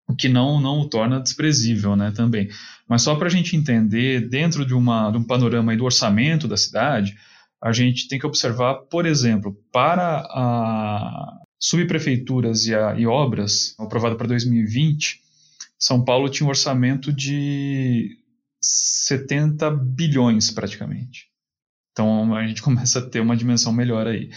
[0.09, 2.49] o que não, não o torna desprezível né, também.
[2.89, 6.57] Mas só para a gente entender, dentro de, uma, de um panorama do orçamento da
[6.57, 7.15] cidade,
[7.63, 14.16] a gente tem que observar, por exemplo, para a subprefeituras e, a, e obras, aprovada
[14.16, 15.20] para 2020,
[15.79, 18.18] São Paulo tinha um orçamento de
[18.61, 21.29] 70 bilhões praticamente.
[21.92, 24.29] Então a gente começa a ter uma dimensão melhor aí.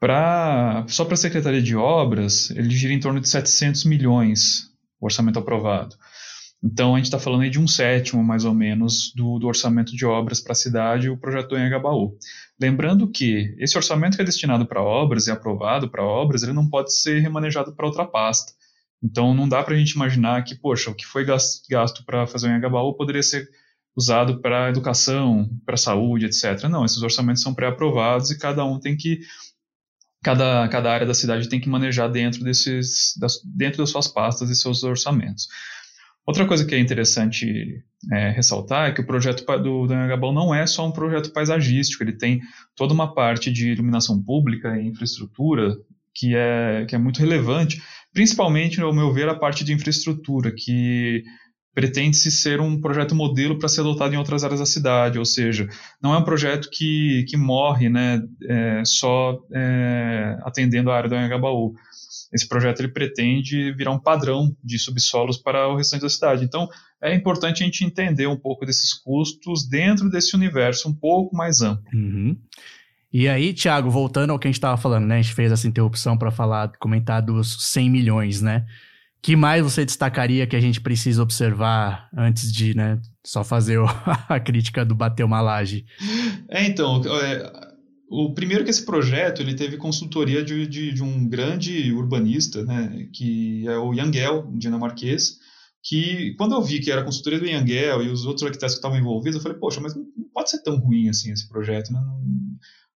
[0.00, 5.04] Pra, só para a Secretaria de Obras, ele gira em torno de 700 milhões o
[5.04, 5.94] orçamento aprovado.
[6.62, 9.96] Então, a gente está falando aí de um sétimo, mais ou menos, do, do orçamento
[9.96, 12.16] de obras para a cidade o projeto em Anhangabaú.
[12.60, 16.68] Lembrando que esse orçamento que é destinado para obras e aprovado para obras, ele não
[16.68, 18.52] pode ser remanejado para outra pasta.
[19.02, 22.48] Então, não dá para a gente imaginar que, poxa, o que foi gasto para fazer
[22.48, 23.48] o Anhangabaú poderia ser
[23.96, 26.64] usado para educação, para saúde, etc.
[26.68, 29.20] Não, esses orçamentos são pré-aprovados e cada um tem que
[30.22, 34.50] cada, cada área da cidade tem que manejar dentro, desses, das, dentro das suas pastas
[34.50, 35.48] e seus orçamentos.
[36.26, 40.66] Outra coisa que é interessante é, ressaltar é que o projeto do, Anhangabaú não é
[40.66, 42.40] só um projeto paisagístico, ele tem
[42.76, 45.76] toda uma parte de iluminação pública e infraestrutura
[46.14, 51.22] que é, que é muito relevante, principalmente, ao meu ver, a parte de infraestrutura, que
[51.74, 55.68] pretende-se ser um projeto modelo para ser adotado em outras áreas da cidade, ou seja,
[56.02, 61.14] não é um projeto que, que morre né, é, só é, atendendo a área do
[61.14, 61.74] Anhangabaú.
[62.32, 66.44] Esse projeto ele pretende virar um padrão de subsolos para o restante da cidade.
[66.44, 66.68] Então,
[67.02, 71.60] é importante a gente entender um pouco desses custos dentro desse universo um pouco mais
[71.60, 71.84] amplo.
[71.92, 72.36] Uhum.
[73.12, 75.18] E aí, Thiago, voltando ao que a gente estava falando, né?
[75.18, 78.64] A gente fez essa interrupção para falar, comentar dos 100 milhões, né?
[79.22, 83.78] que mais você destacaria que a gente precisa observar antes de, né, só fazer
[84.28, 85.84] a crítica do bater uma laje?
[86.48, 87.52] É, então, é,
[88.10, 93.08] o primeiro que esse projeto, ele teve consultoria de, de, de, um grande urbanista, né,
[93.12, 95.38] que é o Yangel, um dinamarquês,
[95.80, 98.98] que quando eu vi que era consultoria do Yangel e os outros arquitetos que estavam
[98.98, 102.00] envolvidos, eu falei, poxa, mas não pode ser tão ruim assim esse projeto, né?
[102.04, 102.20] Não,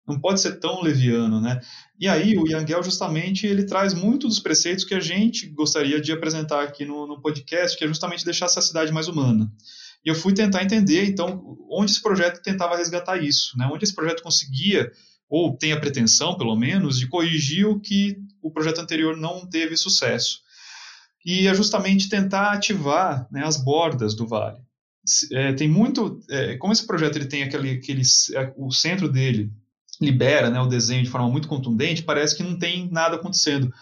[0.06, 1.60] não pode ser tão leviano, né?
[1.98, 6.10] E aí o Yangel justamente ele traz muito dos preceitos que a gente gostaria de
[6.10, 9.50] apresentar aqui no, no podcast, que é justamente deixar essa cidade mais humana.
[10.04, 13.68] E eu fui tentar entender, então, onde esse projeto tentava resgatar isso, né?
[13.72, 14.90] Onde esse projeto conseguia
[15.28, 19.76] ou tem a pretensão, pelo menos, de corrigir o que o projeto anterior não teve
[19.76, 20.40] sucesso.
[21.24, 24.58] E é justamente tentar ativar né, as bordas do vale.
[25.32, 28.02] É, tem muito, é, como esse projeto ele tem aquele, aquele,
[28.34, 29.50] é, o centro dele
[30.00, 33.72] libera né, o desenho de forma muito contundente, parece que não tem nada acontecendo.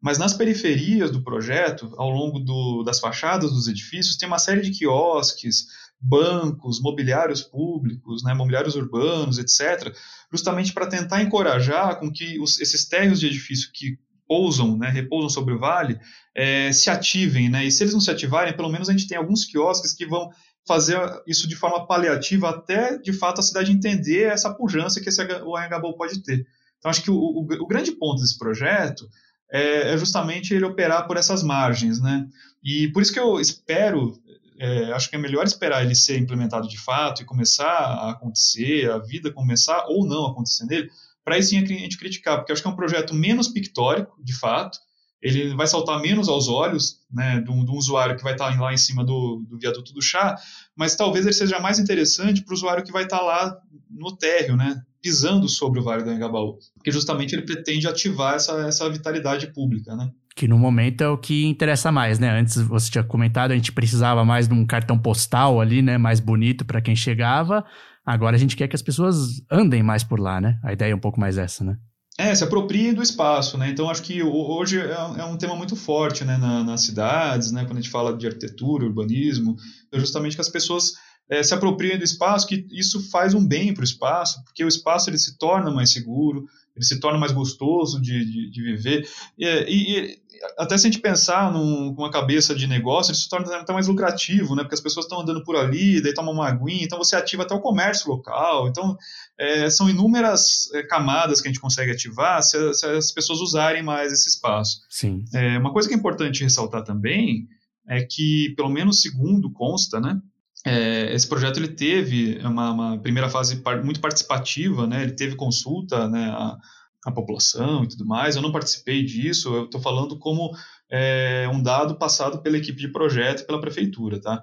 [0.00, 4.62] Mas nas periferias do projeto, ao longo do, das fachadas dos edifícios, tem uma série
[4.62, 5.66] de quiosques,
[6.00, 9.94] bancos, mobiliários públicos, né, mobiliários urbanos, etc.,
[10.32, 15.28] justamente para tentar encorajar com que os, esses térreos de edifício que pousam, né, repousam
[15.28, 15.98] sobre o vale,
[16.34, 19.18] é, se ativem, né, e se eles não se ativarem, pelo menos a gente tem
[19.18, 20.30] alguns quiosques que vão
[20.66, 25.22] fazer isso de forma paliativa até, de fato, a cidade entender essa pujança que esse,
[25.44, 26.46] o Anhangabaú pode ter.
[26.78, 29.06] Então, acho que o, o, o grande ponto desse projeto
[29.50, 32.26] é, é, justamente ele operar por essas margens, né?
[32.62, 34.20] E por isso que eu espero,
[34.58, 38.90] é, acho que é melhor esperar ele ser implementado de fato e começar a acontecer,
[38.90, 40.90] a vida começar ou não acontecer nele,
[41.24, 44.32] para aí sim a gente criticar, porque acho que é um projeto menos pictórico, de
[44.32, 44.78] fato,
[45.20, 48.58] ele vai saltar menos aos olhos né, de, um, de um usuário que vai estar
[48.58, 50.36] lá em cima do, do, viaduto do chá,
[50.74, 53.58] mas talvez ele seja mais interessante para o usuário que vai estar lá
[53.90, 58.52] no térreo, né, pisando sobre o Vale do Engabaú, porque justamente ele pretende ativar essa,
[58.66, 59.96] essa vitalidade pública.
[59.96, 60.10] Né.
[60.34, 62.30] Que no momento é o que interessa mais, né?
[62.38, 65.98] Antes você tinha comentado, a gente precisava mais de um cartão postal ali, né?
[65.98, 67.64] Mais bonito para quem chegava.
[68.04, 70.58] Agora a gente quer que as pessoas andem mais por lá, né?
[70.64, 71.76] A ideia é um pouco mais essa, né?
[72.18, 73.70] É, se apropriem do espaço, né?
[73.70, 77.78] Então acho que hoje é, é um tema muito forte, né, nas cidades, né, quando
[77.78, 79.56] a gente fala de arquitetura, urbanismo,
[79.90, 80.92] é justamente que as pessoas
[81.30, 84.68] é, se apropriem do espaço, que isso faz um bem para o espaço, porque o
[84.68, 89.08] espaço ele se torna mais seguro, ele se torna mais gostoso de, de, de viver.
[89.38, 90.18] E, e,
[90.58, 93.86] até se a gente pensar num, numa cabeça de negócio, ele se torna até mais
[93.86, 94.62] lucrativo, né?
[94.62, 97.54] Porque as pessoas estão andando por ali, daí tomam uma aguinha, então você ativa até
[97.54, 98.66] o comércio local.
[98.66, 98.96] Então,
[99.38, 103.82] é, são inúmeras é, camadas que a gente consegue ativar se, se, as pessoas usarem
[103.82, 104.80] mais esse espaço.
[104.88, 105.24] Sim.
[105.34, 107.46] É, uma coisa que é importante ressaltar também
[107.86, 110.20] é que, pelo menos segundo consta, né?
[110.66, 115.02] É, esse projeto ele teve uma, uma, primeira fase muito participativa, né?
[115.02, 116.30] Ele teve consulta, né?
[116.30, 116.58] A,
[117.04, 118.36] a população e tudo mais.
[118.36, 119.54] Eu não participei disso.
[119.54, 120.50] Eu estou falando como
[120.90, 124.42] é, um dado passado pela equipe de projeto e pela prefeitura, tá?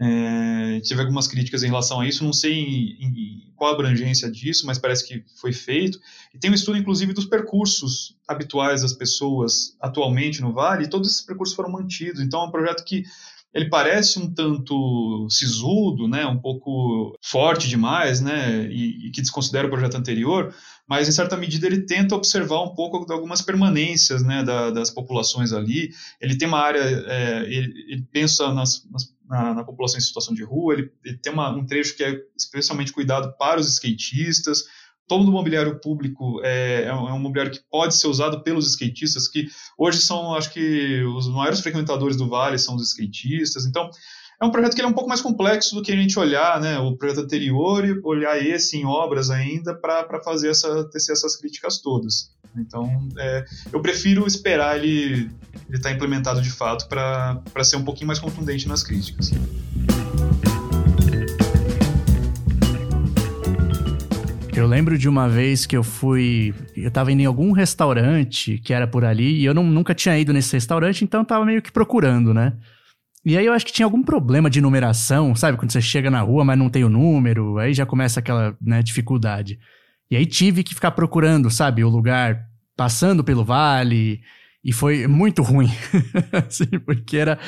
[0.00, 4.28] É, tive algumas críticas em relação a isso, não sei em, em, qual a abrangência
[4.28, 6.00] disso, mas parece que foi feito.
[6.34, 11.08] E tem um estudo, inclusive, dos percursos habituais das pessoas atualmente no Vale, e todos
[11.08, 12.20] esses percursos foram mantidos.
[12.20, 13.04] Então, é um projeto que
[13.54, 19.68] ele parece um tanto sisudo, né, um pouco forte demais, né, e, e, que desconsidera
[19.68, 20.52] o projeto anterior,
[20.88, 25.52] mas em certa medida ele tenta observar um pouco algumas permanências, né, da, das populações
[25.52, 25.90] ali.
[26.20, 30.34] Ele tem uma área, é, ele, ele, pensa nas, nas, na, na, população em situação
[30.34, 34.64] de rua, ele, ele tem uma, um trecho que é especialmente cuidado para os skatistas,
[35.06, 39.48] todo o mobiliário público é, é, um mobiliário que pode ser usado pelos skatistas, que
[39.76, 43.66] hoje são, acho que, os maiores frequentadores do Vale são os skatistas.
[43.66, 43.90] Então,
[44.40, 46.78] é um projeto que é um pouco mais complexo do que a gente olhar né,
[46.78, 51.78] o projeto anterior e olhar esse em obras ainda para fazer essa, tecer essas críticas
[51.78, 52.32] todas.
[52.56, 55.30] Então, é, eu prefiro esperar ele
[55.70, 59.30] estar tá implementado de fato para ser um pouquinho mais contundente nas críticas.
[64.56, 66.54] Eu lembro de uma vez que eu fui.
[66.76, 70.16] Eu tava indo em algum restaurante que era por ali, e eu não, nunca tinha
[70.16, 72.52] ido nesse restaurante, então eu tava meio que procurando, né?
[73.24, 75.58] E aí eu acho que tinha algum problema de numeração, sabe?
[75.58, 78.80] Quando você chega na rua, mas não tem o número, aí já começa aquela né,
[78.80, 79.58] dificuldade.
[80.08, 84.20] E aí tive que ficar procurando, sabe, o lugar passando pelo vale,
[84.62, 85.70] e foi muito ruim,
[86.46, 87.38] assim, porque era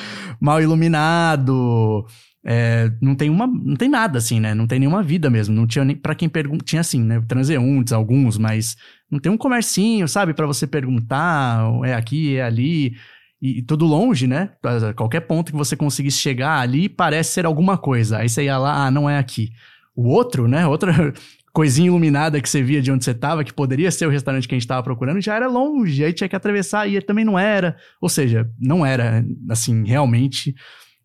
[0.41, 2.05] mal iluminado,
[2.49, 4.53] é, não tem uma, não tem nada assim, né?
[4.53, 5.53] Não tem nenhuma vida mesmo.
[5.53, 7.21] Não tinha nem para quem pergunta, tinha assim, né?
[7.27, 8.77] Transeuntes, alguns, mas
[9.11, 12.95] não tem um comercinho, sabe, para você perguntar, é aqui, é ali.
[13.41, 14.51] E, e, tudo longe, né?
[14.95, 18.19] Qualquer ponto que você conseguisse chegar ali parece ser alguma coisa.
[18.19, 19.49] Aí você ia lá, ah, não é aqui.
[19.93, 20.65] O outro, né?
[20.65, 21.13] Outra
[21.51, 24.55] coisinha iluminada que você via de onde você estava, que poderia ser o restaurante que
[24.55, 26.01] a gente estava procurando, já era longe.
[26.01, 27.75] Aí tinha que atravessar e também não era.
[27.99, 30.55] Ou seja, não era, assim, realmente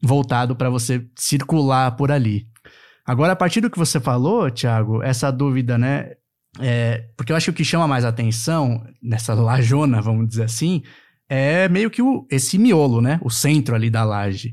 [0.03, 2.47] voltado para você circular por ali.
[3.05, 6.13] Agora, a partir do que você falou, Thiago, essa dúvida, né?
[6.61, 10.83] É, porque eu acho que o que chama mais atenção nessa lajona, vamos dizer assim,
[11.29, 13.19] é meio que o, esse miolo, né?
[13.23, 14.53] O centro ali da laje.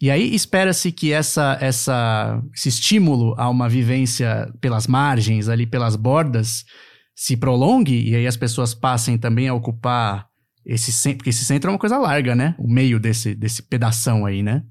[0.00, 5.96] E aí espera-se que essa, essa, esse estímulo a uma vivência pelas margens, ali pelas
[5.96, 6.64] bordas,
[7.14, 10.26] se prolongue e aí as pessoas passem também a ocupar
[10.66, 12.54] esse centro, porque esse centro é uma coisa larga, né?
[12.58, 14.62] O meio desse, desse pedação aí, né?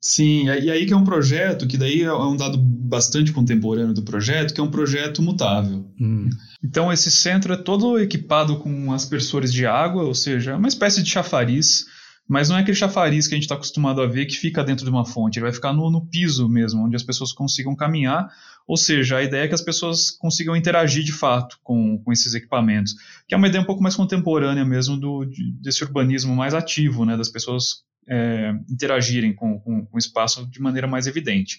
[0.00, 4.02] Sim, e aí que é um projeto, que daí é um dado bastante contemporâneo do
[4.02, 5.86] projeto, que é um projeto mutável.
[6.00, 6.30] Hum.
[6.64, 11.02] Então esse centro é todo equipado com aspersores de água, ou seja, é uma espécie
[11.02, 11.84] de chafariz,
[12.26, 14.86] mas não é aquele chafariz que a gente está acostumado a ver que fica dentro
[14.86, 18.26] de uma fonte, ele vai ficar no, no, piso mesmo, onde as pessoas consigam caminhar,
[18.66, 22.32] ou seja, a ideia é que as pessoas consigam interagir de fato com, com esses
[22.32, 22.94] equipamentos,
[23.28, 27.04] que é uma ideia um pouco mais contemporânea mesmo do, de, desse urbanismo mais ativo,
[27.04, 31.58] né, das pessoas é, interagirem com, com, com, o espaço de maneira mais evidente.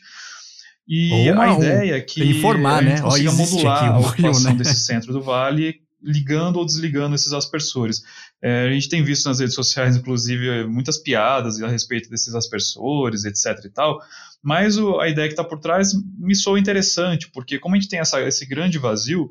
[0.87, 3.01] E Ou a ideia é que informar, a gente né?
[3.01, 4.57] consiga modular a ocupação né?
[4.57, 8.01] desse centro do vale ligando ou desligando esses aspersores.
[8.41, 13.23] É, a gente tem visto nas redes sociais, inclusive, muitas piadas a respeito desses aspersores,
[13.23, 13.99] etc e tal,
[14.41, 17.89] mas o, a ideia que está por trás me soa interessante, porque como a gente
[17.89, 19.29] tem essa, esse grande vazio,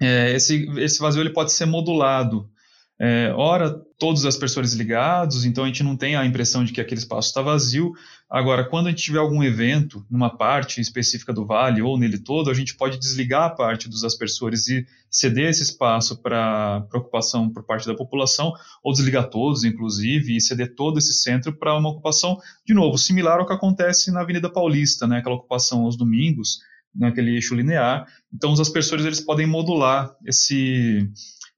[0.00, 2.48] é, esse, esse vazio ele pode ser modulado.
[2.98, 6.80] É, ora, todos os aspersores ligados, então a gente não tem a impressão de que
[6.80, 7.92] aquele espaço está vazio.
[8.28, 12.50] Agora, quando a gente tiver algum evento numa parte específica do vale ou nele todo,
[12.50, 17.64] a gente pode desligar a parte dos aspersores e ceder esse espaço para ocupação por
[17.64, 18.52] parte da população,
[18.82, 23.38] ou desligar todos, inclusive, e ceder todo esse centro para uma ocupação, de novo, similar
[23.38, 26.60] ao que acontece na Avenida Paulista, né, aquela ocupação aos domingos,
[26.94, 28.06] naquele eixo linear.
[28.32, 31.08] Então, os aspersores eles podem modular esse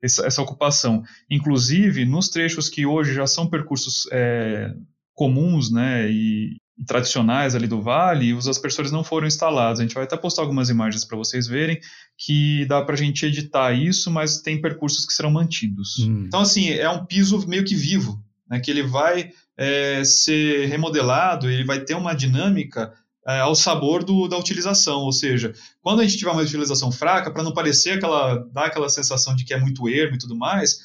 [0.03, 1.03] essa, essa ocupação.
[1.31, 4.73] Inclusive, nos trechos que hoje já são percursos é,
[5.15, 9.81] comuns, né, e tradicionais ali do vale, os aspersores não foram instalados.
[9.81, 11.81] A gente vai até postar algumas imagens para vocês verem
[12.17, 15.99] que dá para a gente editar isso, mas tem percursos que serão mantidos.
[15.99, 16.25] Hum.
[16.27, 21.51] Então, assim, é um piso meio que vivo, né, que ele vai é, ser remodelado,
[21.51, 22.93] ele vai ter uma dinâmica
[23.29, 25.53] é, ao sabor do, da utilização, ou seja,
[25.83, 29.45] quando a gente tiver uma utilização fraca, para não parecer aquela, dar aquela sensação de
[29.45, 30.79] que é muito ermo e tudo mais,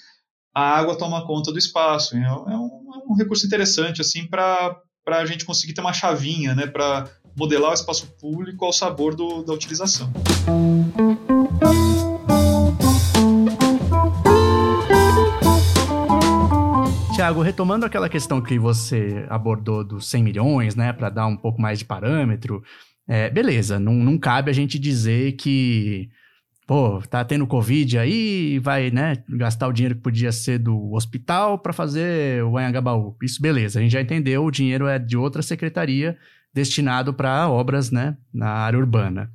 [0.54, 2.18] a água toma conta do espaço.
[2.18, 4.78] É, é um, é um recurso interessante assim para
[5.08, 9.42] a gente conseguir ter uma chavinha, né, para modelar o espaço público ao sabor do,
[9.44, 10.12] da utilização.
[17.24, 21.62] Tiago, retomando aquela questão que você abordou dos 100 milhões, né, para dar um pouco
[21.62, 22.62] mais de parâmetro,
[23.08, 26.10] é, beleza, não, não cabe a gente dizer que
[26.68, 31.58] pô, tá tendo Covid aí, vai, né, gastar o dinheiro que podia ser do hospital
[31.58, 33.16] para fazer o Anhangabaú.
[33.24, 36.18] Isso, beleza, a gente já entendeu, o dinheiro é de outra secretaria
[36.54, 39.32] destinado para obras, né, na área urbana.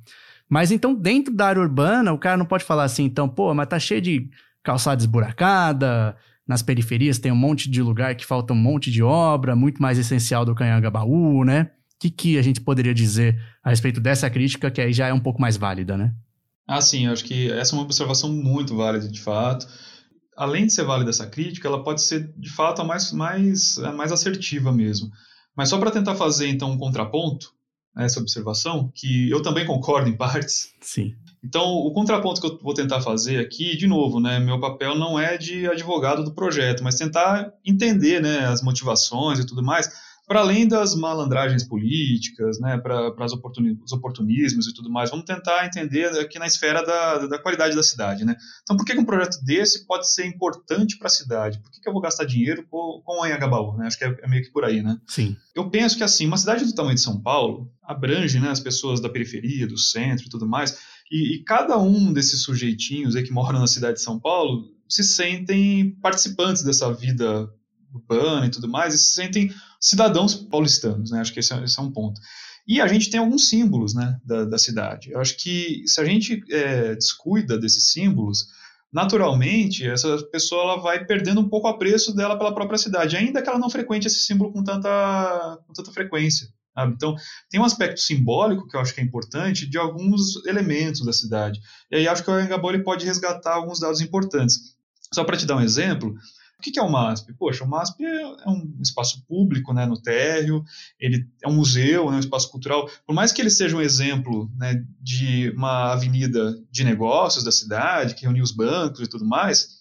[0.47, 3.67] Mas então, dentro da área urbana, o cara não pode falar assim, então, pô, mas
[3.67, 4.29] tá cheio de
[4.61, 6.15] calçada esburacada,
[6.49, 9.99] nas periferias tem um monte de lugar que falta um monte de obra, muito mais
[9.99, 11.69] essencial do Canhangabaú, né?
[11.95, 15.13] O que, que a gente poderia dizer a respeito dessa crítica, que aí já é
[15.13, 16.11] um pouco mais válida, né?
[16.67, 19.67] Ah, sim, acho que essa é uma observação muito válida, de fato.
[20.35, 23.91] Além de ser válida essa crítica, ela pode ser, de fato, a mais, mais, a
[23.91, 25.11] mais assertiva mesmo.
[25.55, 27.53] Mas só para tentar fazer, então, um contraponto
[28.05, 30.73] essa observação, que eu também concordo em partes.
[30.81, 31.15] Sim.
[31.43, 35.17] Então, o contraponto que eu vou tentar fazer aqui, de novo, né, meu papel não
[35.17, 39.89] é de advogado do projeto, mas tentar entender né, as motivações e tudo mais,
[40.29, 46.05] para além das malandragens políticas, né, para os oportunismos e tudo mais, vamos tentar entender
[46.19, 48.23] aqui na esfera da, da qualidade da cidade.
[48.23, 48.35] Né?
[48.61, 51.57] Então, por que, um projeto desse pode ser importante para a cidade?
[51.57, 53.75] Por que, que eu vou gastar dinheiro com, com o Anhangabaú?
[53.75, 53.87] Né?
[53.87, 54.83] Acho que é, é, meio que por aí.
[54.83, 54.99] Né?
[55.07, 55.35] Sim.
[55.55, 59.01] Eu penso que assim, uma cidade do tamanho de São Paulo abrange né, as pessoas
[59.01, 60.77] da periferia, do centro e tudo mais,
[61.11, 65.03] e, e cada um desses sujeitinhos aí que moram na cidade de São Paulo se
[65.03, 67.49] sentem participantes dessa vida
[67.91, 71.21] urbana e tudo mais, e se sentem cidadãos paulistanos, né?
[71.21, 72.19] Acho que esse é, esse é um ponto.
[72.67, 75.11] E a gente tem alguns símbolos né, da, da cidade.
[75.11, 78.47] Eu acho que se a gente é, descuida desses símbolos,
[78.93, 83.41] naturalmente essa pessoa ela vai perdendo um pouco o apreço dela pela própria cidade, ainda
[83.41, 86.47] que ela não frequente esse símbolo com tanta, com tanta frequência.
[86.75, 86.93] Sabe?
[86.93, 87.15] Então,
[87.49, 91.59] tem um aspecto simbólico que eu acho que é importante de alguns elementos da cidade.
[91.91, 94.75] E aí acho que o Angaboli pode resgatar alguns dados importantes.
[95.11, 96.13] Só para te dar um exemplo,
[96.59, 97.33] o que é o MASP?
[97.33, 100.63] Poxa, o MASP é, é um espaço público né, no térreo,
[100.99, 102.89] ele é um museu, né, um espaço cultural.
[103.07, 108.13] Por mais que ele seja um exemplo né, de uma avenida de negócios da cidade,
[108.13, 109.79] que reuniu os bancos e tudo mais,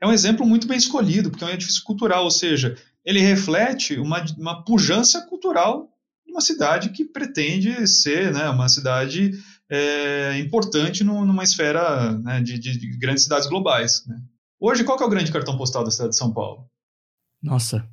[0.00, 3.96] é um exemplo muito bem escolhido, porque é um edifício cultural, ou seja, ele reflete
[3.98, 5.88] uma, uma pujança cultural
[6.26, 9.30] de uma cidade que pretende ser né, uma cidade
[9.70, 14.04] é, importante no, numa esfera né, de, de, grandes cidades globais.
[14.06, 14.20] Né?
[14.58, 16.68] Hoje, qual é o grande cartão postal da cidade de São Paulo?
[17.42, 17.86] Nossa,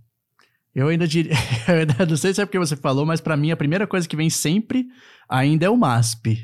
[0.73, 1.33] eu ainda diria.
[1.67, 4.07] Eu ainda não sei se é porque você falou, mas para mim a primeira coisa
[4.07, 4.87] que vem sempre
[5.29, 6.39] ainda é o MASP.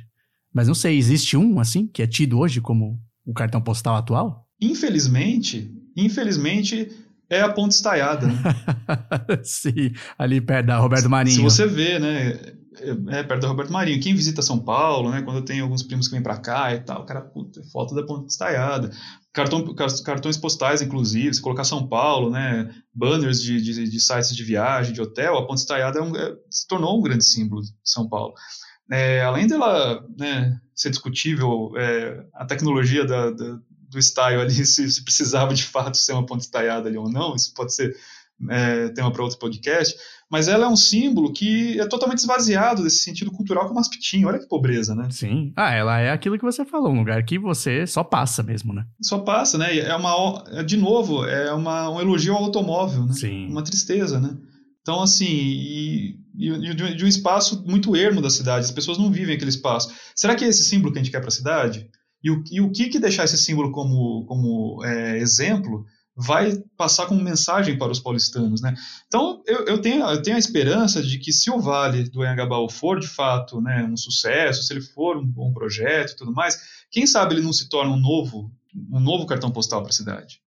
[0.53, 4.47] Mas não sei, existe um assim que é tido hoje como o cartão postal atual?
[4.61, 6.91] Infelizmente, infelizmente
[7.29, 8.27] é a Ponte Estaiada.
[8.27, 8.33] Né?
[9.43, 11.35] Sim, ali perto da Roberto Marinho.
[11.35, 12.58] Se você vê, né?
[12.81, 14.01] É, é, perto da Roberto Marinho.
[14.01, 15.21] Quem visita São Paulo, né?
[15.21, 18.03] Quando tenho alguns primos que vêm para cá e tal, o cara, puta, foto da
[18.03, 18.91] Ponte Estaiada.
[19.33, 19.63] Cartão,
[20.03, 22.73] cartões postais, inclusive, se colocar São Paulo, né?
[22.93, 26.35] Banners de, de, de sites de viagem, de hotel, a Ponte Estaiada é um, é,
[26.49, 28.33] se tornou um grande símbolo de São Paulo.
[28.91, 33.59] É, além dela né, ser discutível, é, a tecnologia da, da,
[33.89, 37.35] do style ali, se, se, precisava de fato ser uma ponte estaiada ali ou não,
[37.35, 37.95] isso pode ser
[38.49, 39.95] é, tema para outro podcast,
[40.29, 44.27] mas ela é um símbolo que é totalmente esvaziado desse sentido cultural como Aspitinho.
[44.27, 45.07] Olha que pobreza, né?
[45.11, 45.51] Sim.
[45.55, 48.85] Ah, ela é aquilo que você falou, um lugar que você só passa mesmo, né?
[49.01, 49.77] Só passa, né?
[49.77, 53.13] É uma, é, de novo, é uma, um elogio ao automóvel, né?
[53.13, 53.47] Sim.
[53.47, 54.37] Uma tristeza, né?
[54.81, 59.11] Então, assim, e, e de, de um espaço muito ermo da cidade, as pessoas não
[59.11, 59.91] vivem aquele espaço.
[60.15, 61.87] Será que é esse símbolo que a gente quer para a cidade?
[62.23, 65.85] E o, e o que, que deixar esse símbolo como, como é, exemplo
[66.15, 68.75] vai passar como mensagem para os paulistanos, né?
[69.07, 72.69] Então, eu, eu, tenho, eu tenho a esperança de que se o Vale do Anhangabaú
[72.69, 76.59] for, de fato, né, um sucesso, se ele for um bom projeto e tudo mais,
[76.91, 78.51] quem sabe ele não se torna um novo,
[78.91, 80.41] um novo cartão postal para a cidade.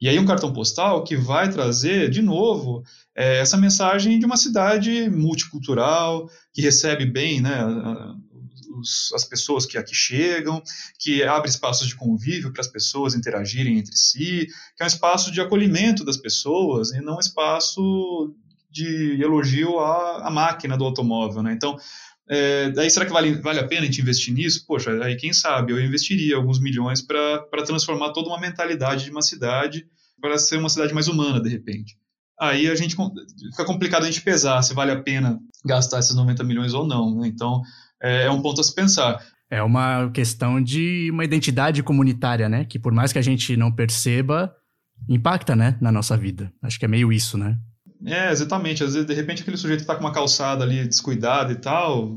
[0.00, 2.82] E aí um cartão postal que vai trazer, de novo,
[3.14, 7.62] é, essa mensagem de uma cidade multicultural, que recebe bem né,
[8.78, 10.62] os, as pessoas que aqui chegam,
[10.98, 14.46] que abre espaços de convívio para as pessoas interagirem entre si,
[14.76, 18.34] que é um espaço de acolhimento das pessoas e não um espaço
[18.70, 21.52] de elogio à, à máquina do automóvel, né?
[21.52, 21.76] Então,
[22.28, 24.64] é, daí será que vale, vale a pena a gente investir nisso?
[24.64, 29.22] Poxa, aí quem sabe, eu investiria alguns milhões para transformar toda uma mentalidade de uma
[29.22, 29.84] cidade
[30.20, 31.98] para ser uma cidade mais humana, de repente.
[32.38, 32.96] Aí a gente
[33.50, 37.18] fica complicado a gente pesar se vale a pena gastar esses 90 milhões ou não,
[37.18, 37.26] né?
[37.26, 37.62] Então,
[38.02, 39.24] é, é um ponto a se pensar.
[39.50, 42.64] É uma questão de uma identidade comunitária, né?
[42.64, 44.54] Que por mais que a gente não perceba,
[45.08, 46.52] impacta, né, na nossa vida.
[46.62, 47.58] Acho que é meio isso, né?
[48.06, 48.82] É, exatamente.
[48.82, 52.16] Às vezes, de repente, aquele sujeito está com uma calçada ali descuidada e tal,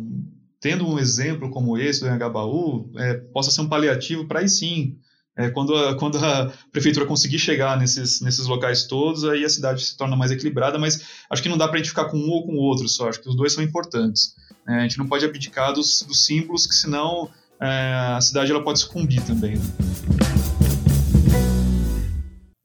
[0.62, 4.98] tendo um exemplo como esse do Anhangabaú, é, possa ser um paliativo para aí sim.
[5.36, 9.84] É, quando, a, quando a prefeitura conseguir chegar nesses, nesses locais todos, aí a cidade
[9.84, 12.30] se torna mais equilibrada, mas acho que não dá para a gente ficar com um
[12.30, 14.36] ou com o outro só, acho que os dois são importantes.
[14.68, 18.64] É, a gente não pode abdicar dos, dos símbolos, que senão é, a cidade ela
[18.64, 19.56] pode sucumbir também.
[19.56, 19.64] Né?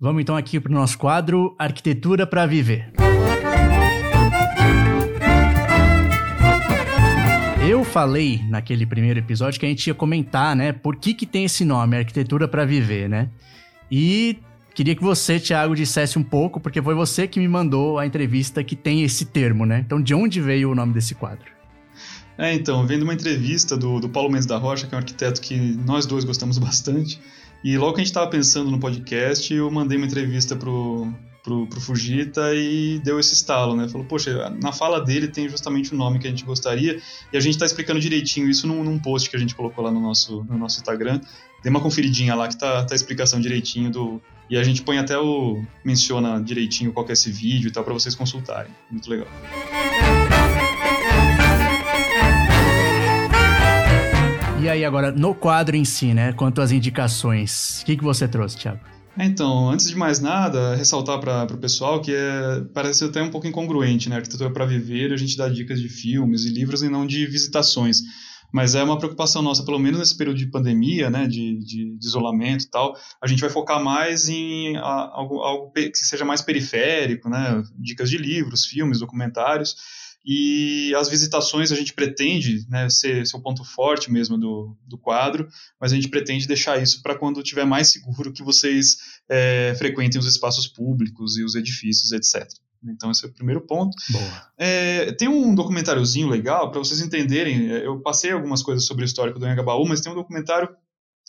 [0.01, 2.93] Vamos então aqui para o nosso quadro Arquitetura para Viver.
[7.69, 11.45] Eu falei naquele primeiro episódio que a gente ia comentar, né, por que que tem
[11.45, 13.29] esse nome, Arquitetura para Viver, né?
[13.91, 14.39] E
[14.73, 18.63] queria que você, Thiago, dissesse um pouco, porque foi você que me mandou a entrevista
[18.63, 19.83] que tem esse termo, né?
[19.85, 21.58] Então, de onde veio o nome desse quadro?
[22.39, 25.41] É, então, vendo uma entrevista do, do Paulo Mendes da Rocha, que é um arquiteto
[25.41, 27.21] que nós dois gostamos bastante,
[27.65, 31.13] e logo que a gente estava pensando no podcast, eu mandei uma entrevista pro,
[31.43, 33.89] pro, pro Fujita e deu esse estalo, né?
[33.89, 37.01] Falou, poxa, na fala dele tem justamente o nome que a gente gostaria,
[37.33, 39.91] e a gente está explicando direitinho isso num, num, post que a gente colocou lá
[39.91, 41.21] no nosso, no nosso Instagram.
[41.65, 44.23] Dê uma conferidinha lá que tá, tá a explicação direitinho do.
[44.49, 45.61] E a gente põe até o.
[45.85, 48.71] menciona direitinho qual é esse vídeo e tal, para vocês consultarem.
[48.89, 49.27] Muito legal.
[54.61, 56.33] E aí, agora, no quadro em si, né?
[56.33, 58.81] Quanto às indicações, o que, que você trouxe, Thiago?
[59.17, 63.47] Então, antes de mais nada, ressaltar para o pessoal que é, parece até um pouco
[63.47, 64.17] incongruente, né?
[64.17, 68.03] Arquitetura para viver, a gente dá dicas de filmes e livros e não de visitações.
[68.53, 72.07] Mas é uma preocupação nossa, pelo menos nesse período de pandemia, né, de, de, de
[72.07, 77.29] isolamento e tal, a gente vai focar mais em algo, algo que seja mais periférico,
[77.29, 77.63] né?
[77.77, 79.77] Dicas de livros, filmes, documentários
[80.31, 84.99] e as visitações a gente pretende né, ser, ser o ponto forte mesmo do, do
[84.99, 85.49] quadro,
[85.81, 90.21] mas a gente pretende deixar isso para quando tiver mais seguro que vocês é, frequentem
[90.21, 92.47] os espaços públicos e os edifícios, etc.
[92.85, 93.97] Então, esse é o primeiro ponto.
[94.59, 97.73] É, tem um documentáriozinho legal para vocês entenderem.
[97.73, 100.69] É, eu passei algumas coisas sobre o histórico do Anhangabaú, mas tem um documentário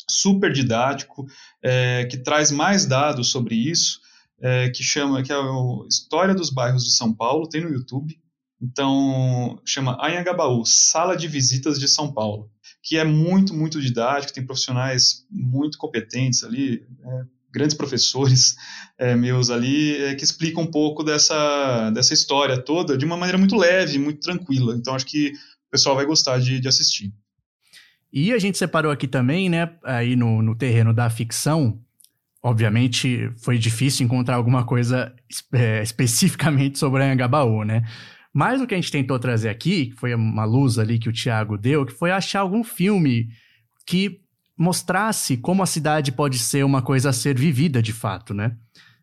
[0.10, 1.26] super didático
[1.64, 4.02] é, que traz mais dados sobre isso,
[4.42, 5.42] é, que chama que é a
[5.88, 7.48] História dos Bairros de São Paulo.
[7.48, 8.20] Tem no YouTube.
[8.62, 12.50] Então, chama Anhangabaú, Sala de Visitas de São Paulo,
[12.84, 18.56] que é muito, muito didático, tem profissionais muito competentes ali, é, grandes professores
[18.98, 23.38] é, meus ali, é, que explicam um pouco dessa, dessa história toda de uma maneira
[23.38, 24.76] muito leve, muito tranquila.
[24.76, 27.14] Então, acho que o pessoal vai gostar de, de assistir.
[28.12, 31.80] E a gente separou aqui também, né, aí no, no terreno da ficção,
[32.42, 35.14] obviamente foi difícil encontrar alguma coisa
[35.54, 37.84] é, especificamente sobre Anhangabaú, né?
[38.34, 41.14] Mas o que a gente tentou trazer aqui, que foi uma luz ali que o
[41.14, 43.30] Thiago deu, que foi achar algum filme
[43.86, 44.22] que
[44.58, 48.56] mostrasse como a cidade pode ser uma coisa a ser vivida de fato, né?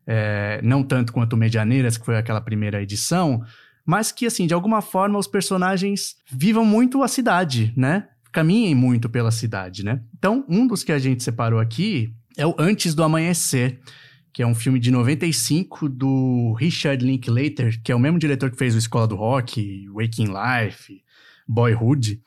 [0.05, 3.43] É, não tanto quanto Medianeiras, que foi aquela primeira edição,
[3.85, 8.07] mas que, assim, de alguma forma os personagens vivam muito a cidade, né?
[8.31, 10.01] Caminhem muito pela cidade, né?
[10.17, 13.79] Então, um dos que a gente separou aqui é o Antes do Amanhecer,
[14.37, 18.55] que é um filme de 95 do Richard Linklater, que é o mesmo diretor que
[18.55, 21.01] fez o Escola do Rock, Waking Life,
[21.47, 22.21] Boyhood.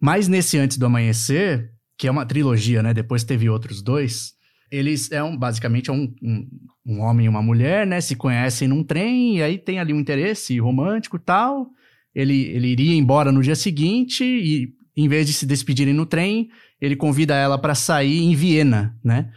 [0.00, 2.94] Mas nesse Antes do Amanhecer, que é uma trilogia, né?
[2.94, 4.34] Depois teve outros dois.
[4.70, 6.48] Eles é um, basicamente é um, um,
[6.86, 8.00] um homem e uma mulher, né?
[8.00, 11.68] Se conhecem num trem e aí tem ali um interesse romântico e tal.
[12.14, 16.48] Ele, ele iria embora no dia seguinte e, em vez de se despedirem no trem,
[16.80, 19.32] ele convida ela para sair em Viena, né?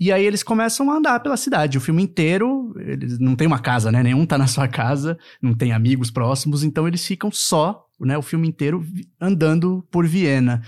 [0.00, 1.76] E aí eles começam a andar pela cidade.
[1.76, 4.02] O filme inteiro, eles não tem uma casa, né?
[4.02, 8.16] Nenhum tá na sua casa, não tem amigos próximos, então eles ficam só, né?
[8.16, 8.82] O filme inteiro
[9.20, 10.62] andando por Viena.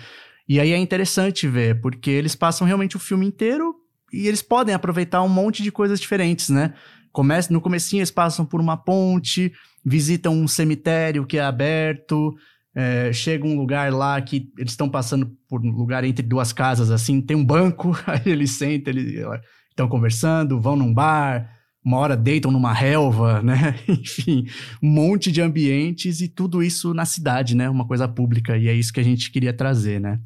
[0.47, 3.75] E aí é interessante ver, porque eles passam realmente o filme inteiro
[4.13, 6.75] e eles podem aproveitar um monte de coisas diferentes, né?
[7.11, 9.51] Comece, no comecinho eles passam por uma ponte,
[9.83, 12.35] visitam um cemitério que é aberto,
[12.75, 16.91] é, chega um lugar lá que eles estão passando por um lugar entre duas casas,
[16.91, 19.25] assim, tem um banco, aí eles sentam, eles
[19.71, 21.51] estão conversando, vão num bar,
[21.85, 23.75] uma hora deitam numa relva, né?
[23.89, 24.47] Enfim,
[24.83, 27.69] um monte de ambientes e tudo isso na cidade, né?
[27.69, 30.19] Uma coisa pública, e é isso que a gente queria trazer, né?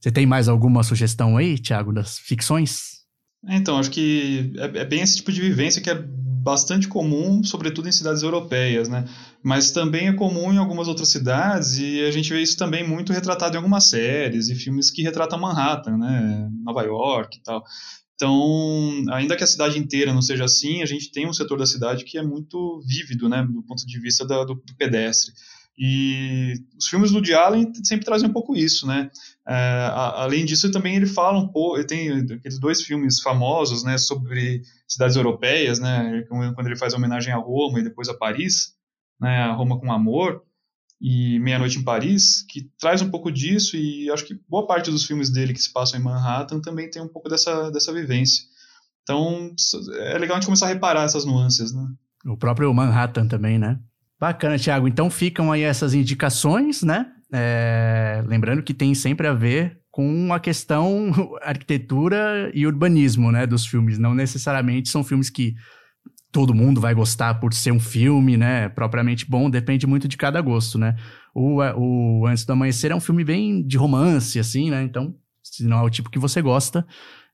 [0.00, 2.91] Você tem mais alguma sugestão aí, Thiago, das ficções?
[3.48, 7.88] Então, acho que é, é, bem esse tipo de vivência que é bastante comum, sobretudo
[7.88, 9.04] em cidades europeias, né?
[9.42, 13.12] Mas também é comum em algumas outras cidades e a gente vê isso também muito
[13.12, 16.48] retratado em algumas séries e filmes que retratam Manhattan, né?
[16.64, 17.62] Nova York e tal.
[18.14, 21.66] Então, ainda que a cidade inteira não seja assim, a gente tem um setor da
[21.66, 23.44] cidade que é muito vívido, né?
[23.44, 25.32] Do ponto de vista do, do pedestre.
[25.78, 29.10] E os filmes do Woody Allen sempre trazem um pouco isso, né?
[29.46, 33.98] É, além disso, também ele fala um pouco, ele tem aqueles dois filmes famosos, né,
[33.98, 38.74] sobre cidades europeias, né, quando ele faz homenagem a Roma e depois a Paris,
[39.20, 40.42] né, a Roma com Amor
[41.00, 44.90] e Meia Noite em Paris, que traz um pouco disso e acho que boa parte
[44.90, 48.44] dos filmes dele que se passam em Manhattan também tem um pouco dessa, dessa vivência.
[49.02, 49.50] Então,
[50.04, 51.88] é legal a gente começar a reparar essas nuances, né?
[52.24, 53.80] O próprio Manhattan também, né?
[54.20, 54.86] Bacana, Thiago.
[54.86, 57.12] Então ficam aí essas indicações, né?
[57.32, 58.22] É...
[58.26, 61.12] Lembrando que tem sempre a ver com a questão
[61.42, 63.98] arquitetura e urbanismo, né, dos filmes.
[63.98, 65.54] Não necessariamente são filmes que
[66.32, 70.40] todo mundo vai gostar por ser um filme, né, propriamente bom, depende muito de cada
[70.40, 70.96] gosto, né.
[71.34, 75.62] O, o Antes do Amanhecer é um filme bem de romance, assim, né, então, se
[75.64, 76.86] não é o tipo que você gosta,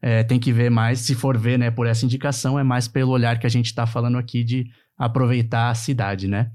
[0.03, 3.13] é, tem que ver mais, se for ver, né, por essa indicação, é mais pelo
[3.13, 4.67] olhar que a gente está falando aqui de
[4.99, 6.51] aproveitar a cidade, né?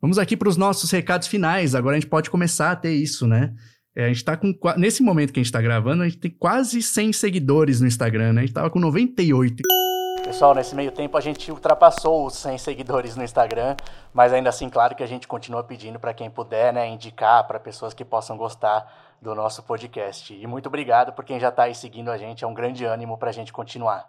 [0.00, 1.74] Vamos aqui para os nossos recados finais.
[1.74, 3.52] Agora a gente pode começar a ter isso, né?
[3.94, 4.54] É, a gente tá com.
[4.76, 8.32] Nesse momento que a gente está gravando, a gente tem quase 100 seguidores no Instagram,
[8.32, 8.40] né?
[8.40, 9.62] A gente tava com 98.
[10.24, 13.74] Pessoal, nesse meio tempo a gente ultrapassou os 100 seguidores no Instagram,
[14.14, 17.58] mas ainda assim, claro que a gente continua pedindo para quem puder, né, indicar para
[17.58, 20.32] pessoas que possam gostar do nosso podcast.
[20.32, 23.18] E muito obrigado por quem já está aí seguindo a gente, é um grande ânimo
[23.18, 24.08] para a gente continuar.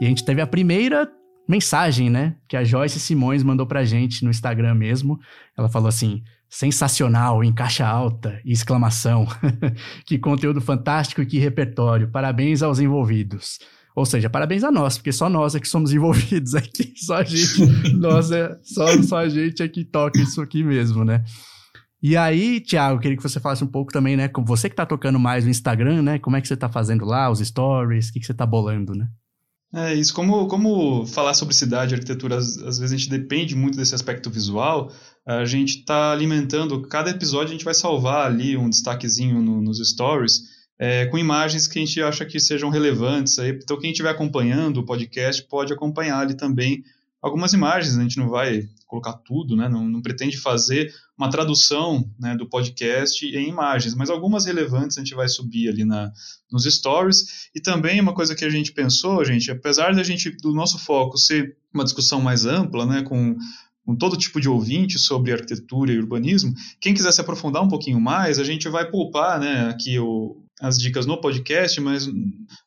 [0.00, 1.10] E a gente teve a primeira
[1.48, 2.36] mensagem, né?
[2.48, 5.18] Que a Joyce Simões mandou pra gente no Instagram mesmo.
[5.56, 9.26] Ela falou assim: sensacional, em caixa alta e exclamação.
[10.06, 12.10] que conteúdo fantástico e que repertório.
[12.10, 13.58] Parabéns aos envolvidos.
[13.96, 16.92] Ou seja, parabéns a nós, porque só nós é que somos envolvidos aqui.
[16.96, 17.60] Só a gente,
[17.94, 21.24] nós é, só, só a gente é que toca isso aqui mesmo, né?
[22.02, 24.28] E aí, Thiago, queria que você falasse um pouco também, né?
[24.28, 26.18] Com você que tá tocando mais no Instagram, né?
[26.18, 28.94] Como é que você tá fazendo lá, os stories, o que, que você tá bolando,
[28.94, 29.08] né?
[29.76, 33.56] É isso, como, como falar sobre cidade e arquitetura, às, às, vezes a gente depende
[33.56, 34.92] muito desse aspecto visual,
[35.26, 39.78] a gente está alimentando, cada episódio a gente vai salvar ali um destaquezinho no, nos
[39.88, 40.42] stories,
[40.78, 43.36] é, com imagens que a gente acha que sejam relevantes.
[43.40, 46.84] Aí, então quem estiver acompanhando o podcast pode acompanhar ali também
[47.24, 49.66] algumas imagens, a gente não vai colocar tudo, né?
[49.66, 55.00] não, não pretende fazer uma tradução né, do podcast em imagens, mas algumas relevantes a
[55.00, 56.12] gente vai subir ali na,
[56.52, 57.48] nos stories.
[57.54, 61.16] E também uma coisa que a gente pensou, gente, apesar da gente, do nosso foco
[61.16, 63.36] ser uma discussão mais ampla, né, com
[63.86, 66.54] com todo tipo de ouvinte sobre arquitetura e urbanismo.
[66.80, 70.78] Quem quiser se aprofundar um pouquinho mais, a gente vai poupar né, aqui o, as
[70.78, 72.08] dicas no podcast, mas,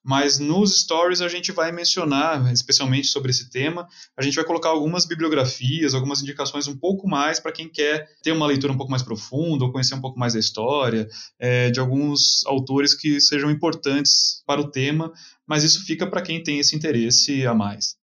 [0.03, 4.69] mas nos stories a gente vai mencionar, especialmente sobre esse tema, a gente vai colocar
[4.69, 8.91] algumas bibliografias, algumas indicações um pouco mais para quem quer ter uma leitura um pouco
[8.91, 11.07] mais profunda, ou conhecer um pouco mais da história,
[11.39, 15.11] é, de alguns autores que sejam importantes para o tema,
[15.47, 17.96] mas isso fica para quem tem esse interesse a mais.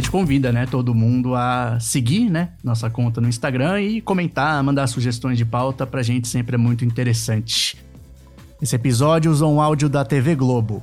[0.00, 4.86] Gente convida, né, todo mundo a seguir, né, nossa conta no Instagram e comentar, mandar
[4.86, 7.76] sugestões de pauta pra gente sempre é muito interessante.
[8.60, 10.82] Esse episódio usou um áudio da TV Globo.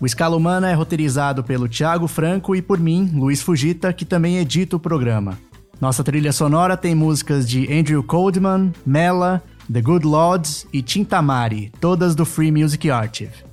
[0.00, 4.38] O Escala Humana é roteirizado pelo Thiago Franco e por mim, Luiz Fugita, que também
[4.38, 5.38] edita o programa.
[5.80, 12.14] Nossa trilha sonora tem músicas de Andrew Coldman, Mela, The Good Lords e Tintamari, todas
[12.14, 13.45] do Free Music Archive.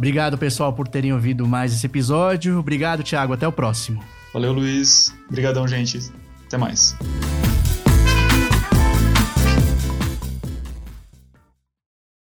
[0.00, 2.58] Obrigado, pessoal, por terem ouvido mais esse episódio.
[2.58, 3.34] Obrigado, Thiago.
[3.34, 4.02] Até o próximo.
[4.32, 5.14] Valeu, Luiz.
[5.28, 6.10] Obrigadão, gente.
[6.46, 6.96] Até mais.